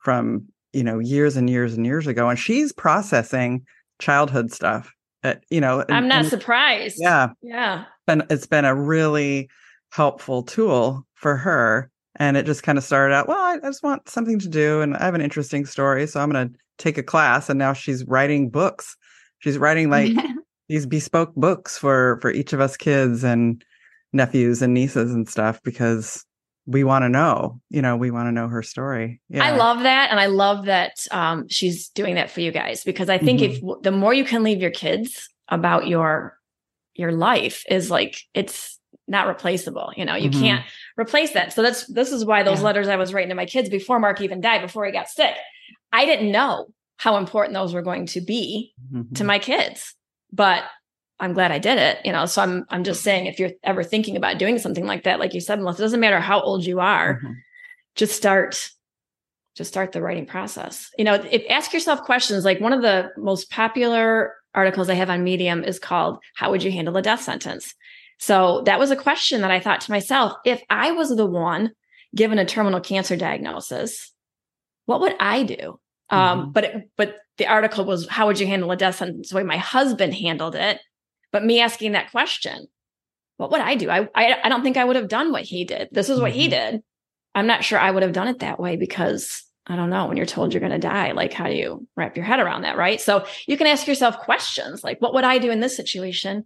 from 0.00 0.44
you 0.72 0.82
know 0.82 0.98
years 0.98 1.36
and 1.36 1.48
years 1.48 1.74
and 1.74 1.86
years 1.86 2.08
ago 2.08 2.28
and 2.28 2.38
she's 2.38 2.72
processing 2.72 3.64
childhood 4.00 4.52
stuff. 4.52 4.92
Uh, 5.22 5.34
you 5.50 5.60
know, 5.60 5.84
I'm 5.88 6.08
not 6.08 6.20
and- 6.20 6.28
surprised. 6.28 6.96
yeah, 6.98 7.28
Yeah. 7.42 7.84
been 8.06 8.24
it's 8.28 8.46
been 8.46 8.64
a 8.66 8.74
really 8.74 9.48
helpful 9.94 10.42
tool 10.42 11.06
for 11.14 11.36
her 11.36 11.88
and 12.16 12.36
it 12.36 12.44
just 12.44 12.64
kind 12.64 12.76
of 12.76 12.82
started 12.82 13.14
out 13.14 13.28
well 13.28 13.38
I, 13.38 13.58
I 13.62 13.68
just 13.68 13.84
want 13.84 14.08
something 14.08 14.40
to 14.40 14.48
do 14.48 14.80
and 14.80 14.96
i 14.96 15.04
have 15.04 15.14
an 15.14 15.20
interesting 15.20 15.64
story 15.66 16.08
so 16.08 16.18
i'm 16.18 16.32
going 16.32 16.48
to 16.48 16.54
take 16.78 16.98
a 16.98 17.02
class 17.02 17.48
and 17.48 17.60
now 17.60 17.74
she's 17.74 18.04
writing 18.06 18.50
books 18.50 18.96
she's 19.38 19.56
writing 19.56 19.90
like 19.90 20.10
these 20.68 20.84
bespoke 20.84 21.32
books 21.36 21.78
for 21.78 22.18
for 22.20 22.32
each 22.32 22.52
of 22.52 22.60
us 22.60 22.76
kids 22.76 23.22
and 23.22 23.64
nephews 24.12 24.62
and 24.62 24.74
nieces 24.74 25.14
and 25.14 25.28
stuff 25.28 25.62
because 25.62 26.24
we 26.66 26.82
want 26.82 27.04
to 27.04 27.08
know 27.08 27.60
you 27.70 27.80
know 27.80 27.96
we 27.96 28.10
want 28.10 28.26
to 28.26 28.32
know 28.32 28.48
her 28.48 28.64
story 28.64 29.20
yeah 29.28 29.44
I 29.44 29.54
love 29.56 29.84
that. 29.84 30.10
And 30.10 30.18
I 30.18 30.26
love 30.26 30.64
that 30.64 30.92
um, 31.12 31.46
she's 31.48 31.88
doing 31.90 32.16
that 32.16 32.30
for 32.30 32.40
you 32.40 32.50
guys 32.50 32.82
because 32.82 33.08
I 33.08 33.18
think 33.18 33.42
if 33.42 33.60
the 33.82 33.92
more 33.92 34.14
you 34.14 34.24
can 34.24 34.42
leave 34.42 34.60
your 34.60 34.70
kids 34.70 35.28
about 35.48 35.86
your 35.86 36.36
your 36.94 37.12
life 37.12 37.64
is 37.68 37.90
like 37.90 38.22
it's 38.32 38.80
not 39.06 39.26
replaceable. 39.26 39.92
You 39.96 40.04
know, 40.04 40.14
you 40.14 40.30
Mhm. 40.30 40.40
can't 40.40 40.64
replace 40.98 41.32
that. 41.32 41.52
So 41.52 41.62
that's 41.62 41.86
this 41.86 42.10
is 42.12 42.24
why 42.24 42.42
those 42.42 42.60
Yeah. 42.60 42.64
letters 42.66 42.88
I 42.88 42.96
was 42.96 43.12
writing 43.12 43.28
to 43.30 43.34
my 43.34 43.46
kids 43.46 43.68
before 43.68 43.98
Mark 43.98 44.20
even 44.20 44.40
died, 44.40 44.62
before 44.62 44.86
he 44.86 44.92
got 44.92 45.08
sick. 45.08 45.34
I 45.92 46.06
didn't 46.06 46.32
know 46.32 46.66
how 46.96 47.16
important 47.16 47.54
those 47.54 47.74
were 47.74 47.82
going 47.82 48.06
to 48.06 48.20
be 48.20 48.72
Mhm. 48.92 49.16
to 49.16 49.24
my 49.24 49.38
kids. 49.38 49.94
But 50.32 50.64
I'm 51.20 51.32
glad 51.32 51.52
I 51.52 51.58
did 51.58 51.78
it, 51.78 51.98
you 52.04 52.12
know. 52.12 52.26
So 52.26 52.42
I'm 52.42 52.64
I'm 52.70 52.82
just 52.84 53.02
saying 53.02 53.26
if 53.26 53.38
you're 53.38 53.52
ever 53.62 53.82
thinking 53.84 54.16
about 54.16 54.38
doing 54.38 54.58
something 54.58 54.86
like 54.86 55.04
that, 55.04 55.20
like 55.20 55.34
you 55.34 55.40
said, 55.40 55.60
Melissa, 55.60 55.82
it 55.82 55.84
doesn't 55.86 56.00
matter 56.00 56.20
how 56.20 56.40
old 56.40 56.64
you 56.64 56.80
are, 56.80 57.20
Mhm. 57.22 57.34
just 57.94 58.16
start 58.16 58.70
just 59.56 59.70
start 59.70 59.92
the 59.92 60.02
writing 60.02 60.26
process. 60.26 60.90
You 60.98 61.04
know, 61.04 61.14
if, 61.14 61.44
ask 61.48 61.72
yourself 61.72 62.02
questions. 62.02 62.44
Like 62.44 62.58
one 62.60 62.72
of 62.72 62.82
the 62.82 63.10
most 63.16 63.50
popular 63.52 64.34
articles 64.52 64.88
I 64.90 64.94
have 64.94 65.10
on 65.10 65.22
Medium 65.22 65.62
is 65.62 65.78
called 65.78 66.18
"How 66.34 66.50
would 66.50 66.64
you 66.64 66.72
handle 66.72 66.96
a 66.96 67.02
death 67.02 67.22
sentence?" 67.22 67.72
So 68.18 68.62
that 68.66 68.78
was 68.78 68.90
a 68.90 68.96
question 68.96 69.40
that 69.42 69.50
I 69.50 69.60
thought 69.60 69.80
to 69.82 69.90
myself: 69.90 70.32
if 70.44 70.62
I 70.70 70.92
was 70.92 71.14
the 71.14 71.26
one 71.26 71.72
given 72.14 72.38
a 72.38 72.44
terminal 72.44 72.80
cancer 72.80 73.16
diagnosis, 73.16 74.12
what 74.86 75.00
would 75.00 75.16
I 75.20 75.42
do? 75.42 75.78
Um, 76.10 76.46
Mhm. 76.48 76.52
but 76.52 76.64
it, 76.64 76.90
but 76.96 77.16
the 77.38 77.46
article 77.46 77.84
was 77.84 78.06
how 78.08 78.26
would 78.26 78.38
you 78.38 78.46
handle 78.46 78.70
a 78.70 78.76
death 78.76 78.96
sentence? 78.96 79.30
The 79.30 79.36
way 79.36 79.42
my 79.42 79.56
husband 79.56 80.14
handled 80.14 80.54
it. 80.54 80.80
But 81.32 81.44
me 81.44 81.60
asking 81.60 81.92
that 81.92 82.10
question 82.10 82.66
what 83.36 83.50
would 83.50 83.60
i 83.60 83.74
do? 83.74 83.90
I 83.90 84.08
i, 84.14 84.38
I 84.44 84.48
don't 84.48 84.62
think 84.62 84.76
i 84.76 84.84
would 84.84 84.94
have 84.94 85.08
done 85.08 85.32
what 85.32 85.42
he 85.42 85.64
did. 85.64 85.88
This 85.90 86.08
is 86.08 86.20
what 86.20 86.30
he 86.30 86.46
Mhm. 86.46 86.50
did. 86.50 86.82
I'm 87.34 87.48
not 87.48 87.64
sure 87.64 87.80
i 87.80 87.90
would 87.90 88.04
have 88.04 88.12
done 88.12 88.28
it 88.28 88.38
that 88.38 88.60
way 88.60 88.76
because 88.76 89.42
i 89.66 89.74
don't 89.74 89.90
know 89.90 90.06
when 90.06 90.16
you're 90.16 90.24
told 90.24 90.52
you're 90.52 90.60
going 90.60 90.70
to 90.70 90.78
die 90.78 91.10
like 91.10 91.32
how 91.32 91.46
do 91.48 91.54
you 91.54 91.84
wrap 91.96 92.16
your 92.16 92.24
head 92.24 92.38
around 92.38 92.62
that 92.62 92.76
right? 92.76 93.00
So 93.00 93.26
you 93.48 93.56
can 93.56 93.66
ask 93.66 93.88
yourself 93.88 94.18
questions 94.18 94.84
like 94.84 95.00
what 95.00 95.14
would 95.14 95.24
i 95.24 95.38
do 95.38 95.50
in 95.50 95.58
this 95.58 95.74
situation 95.76 96.44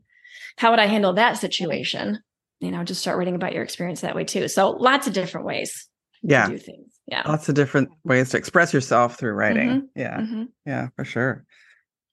how 0.58 0.70
would 0.70 0.80
i 0.80 0.86
handle 0.86 1.14
that 1.14 1.38
situation 1.38 2.18
you 2.60 2.70
know 2.70 2.84
just 2.84 3.00
start 3.00 3.16
writing 3.16 3.34
about 3.34 3.52
your 3.52 3.62
experience 3.62 4.02
that 4.02 4.14
way 4.14 4.24
too 4.24 4.48
so 4.48 4.70
lots 4.70 5.06
of 5.06 5.12
different 5.12 5.46
ways 5.46 5.88
yeah 6.22 6.46
to 6.46 6.52
do 6.52 6.58
things 6.58 6.92
yeah 7.06 7.22
lots 7.26 7.48
of 7.48 7.54
different 7.54 7.88
ways 8.04 8.30
to 8.30 8.36
express 8.36 8.74
yourself 8.74 9.18
through 9.18 9.32
writing 9.32 9.88
yeah 9.96 10.20
Mhm. 10.20 10.48
Yeah, 10.66 10.88
for 10.96 11.04
sure. 11.04 11.44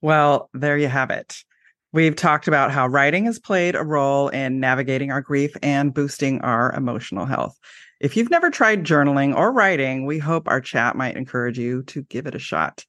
Well, 0.01 0.49
there 0.53 0.77
you 0.77 0.87
have 0.87 1.09
it. 1.09 1.35
We've 1.91 2.15
talked 2.15 2.47
about 2.47 2.71
how 2.71 2.87
writing 2.87 3.25
has 3.25 3.39
played 3.39 3.75
a 3.75 3.83
role 3.83 4.29
in 4.29 4.59
navigating 4.59 5.11
our 5.11 5.21
grief 5.21 5.55
and 5.63 5.93
boosting 5.93 6.41
our 6.41 6.71
emotional 6.73 7.25
health. 7.25 7.57
If 7.99 8.15
you've 8.15 8.29
never 8.29 8.51
tried 8.51 8.83
journaling 8.83 9.35
or 9.35 9.51
writing, 9.51 10.05
we 10.05 10.19
hope 10.19 10.47
our 10.47 10.61
chat 10.61 10.95
might 10.95 11.17
encourage 11.17 11.57
you 11.57 11.83
to 11.83 12.03
give 12.03 12.27
it 12.27 12.35
a 12.35 12.39
shot. 12.39 12.85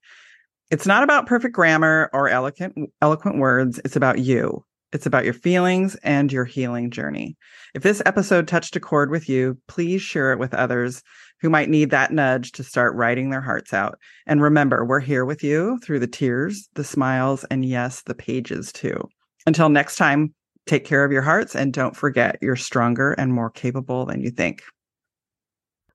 It's 0.71 0.87
not 0.87 1.03
about 1.05 1.27
perfect 1.27 1.55
grammar 1.55 2.11
or 2.13 2.29
eloquent 2.29 2.77
eloquent 3.01 3.39
words, 3.39 3.81
it's 3.85 3.97
about 3.97 4.19
you. 4.19 4.65
It's 4.93 5.07
about 5.07 5.25
your 5.25 5.35
feelings 5.35 5.95
and 5.97 6.33
your 6.33 6.45
healing 6.45 6.91
journey. 6.91 7.37
If 7.75 7.83
this 7.83 8.03
episode 8.07 8.49
touched 8.49 8.77
a 8.77 8.81
chord 8.81 9.11
with 9.11 9.29
you, 9.29 9.59
please 9.69 10.01
share 10.01 10.33
it 10.33 10.39
with 10.39 10.55
others 10.55 11.03
who 11.41 11.51
might 11.51 11.69
need 11.69 11.91
that 11.91 12.13
nudge 12.13 12.53
to 12.53 12.65
start 12.65 12.95
writing 12.95 13.31
their 13.31 13.41
hearts 13.41 13.75
out. 13.75 13.99
And 14.27 14.41
remember, 14.41 14.85
we're 14.85 15.01
here 15.01 15.25
with 15.25 15.43
you 15.43 15.79
through 15.81 15.99
the 15.99 16.07
tears, 16.07 16.69
the 16.75 16.85
smiles, 16.85 17.45
and 17.51 17.65
yes, 17.65 18.03
the 18.03 18.15
pages 18.15 18.73
too. 18.73 19.09
Until 19.47 19.69
next 19.69 19.97
time, 19.97 20.35
take 20.67 20.85
care 20.85 21.05
of 21.05 21.13
your 21.13 21.23
hearts 21.23 21.55
and 21.55 21.73
don't 21.73 21.97
forget 21.97 22.39
you're 22.41 22.57
stronger 22.57 23.13
and 23.13 23.33
more 23.33 23.51
capable 23.51 24.07
than 24.07 24.21
you 24.21 24.31
think. 24.31 24.63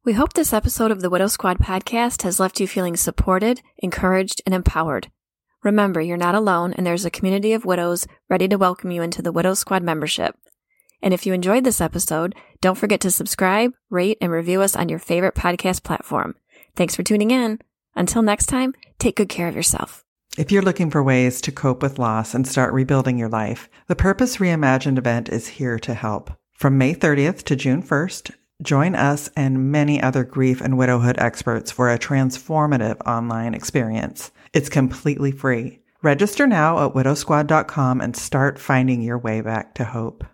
We 0.04 0.14
hope 0.14 0.34
this 0.34 0.54
episode 0.54 0.90
of 0.90 1.02
the 1.02 1.10
Widow 1.10 1.28
Squad 1.28 1.60
podcast 1.60 2.24
has 2.24 2.40
left 2.40 2.60
you 2.60 2.68
feeling 2.68 2.96
supported, 2.96 3.62
encouraged, 3.78 4.42
and 4.46 4.56
empowered. 4.56 5.12
Remember, 5.64 6.02
you're 6.02 6.18
not 6.18 6.34
alone, 6.34 6.74
and 6.74 6.88
there's 6.88 7.06
a 7.06 7.12
community 7.12 7.54
of 7.54 7.66
widows 7.66 8.08
ready 8.30 8.48
to 8.48 8.58
welcome 8.58 8.90
you 8.90 9.04
into 9.04 9.22
the 9.22 9.32
Widow 9.32 9.54
Squad 9.54 9.84
membership. 9.84 10.36
And 11.04 11.14
if 11.14 11.28
you 11.28 11.34
enjoyed 11.34 11.64
this 11.64 11.80
episode, 11.80 12.34
don't 12.62 12.78
forget 12.78 13.00
to 13.02 13.12
subscribe, 13.12 13.74
rate, 13.92 14.18
and 14.22 14.32
review 14.32 14.62
us 14.62 14.76
on 14.76 14.90
your 14.90 14.98
favorite 14.98 15.36
podcast 15.36 15.84
platform. 15.84 16.34
Thanks 16.76 16.96
for 16.96 17.04
tuning 17.04 17.30
in. 17.30 17.60
Until 17.96 18.24
next 18.24 18.48
time, 18.48 18.74
take 18.98 19.16
good 19.16 19.30
care 19.30 19.48
of 19.48 19.56
yourself. 19.56 20.04
If 20.36 20.52
you're 20.52 20.64
looking 20.64 20.90
for 20.90 21.04
ways 21.04 21.42
to 21.42 21.52
cope 21.52 21.84
with 21.84 22.00
loss 22.00 22.34
and 22.34 22.48
start 22.48 22.74
rebuilding 22.74 23.20
your 23.20 23.30
life, 23.30 23.70
the 23.88 23.96
Purpose 23.96 24.38
Reimagined 24.38 24.98
event 24.98 25.30
is 25.30 25.48
here 25.48 25.78
to 25.80 25.94
help. 25.94 26.32
From 26.54 26.80
May 26.80 26.96
30th 26.96 27.44
to 27.44 27.56
June 27.56 27.84
1st, 27.84 28.32
join 28.64 28.96
us 28.96 29.30
and 29.36 29.72
many 29.72 30.02
other 30.02 30.24
grief 30.24 30.60
and 30.60 30.78
widowhood 30.78 31.20
experts 31.20 31.70
for 31.70 31.92
a 31.92 32.00
transformative 32.00 33.00
online 33.06 33.54
experience. 33.54 34.32
It's 34.54 34.70
completely 34.70 35.32
free. 35.32 35.80
Register 36.04 36.48
now 36.48 36.86
at 36.86 36.94
widowsquad.com 36.94 38.02
and 38.02 38.16
start 38.16 38.60
finding 38.60 39.02
your 39.02 39.18
way 39.18 39.42
back 39.42 39.76
to 39.76 39.86
hope. 39.86 40.26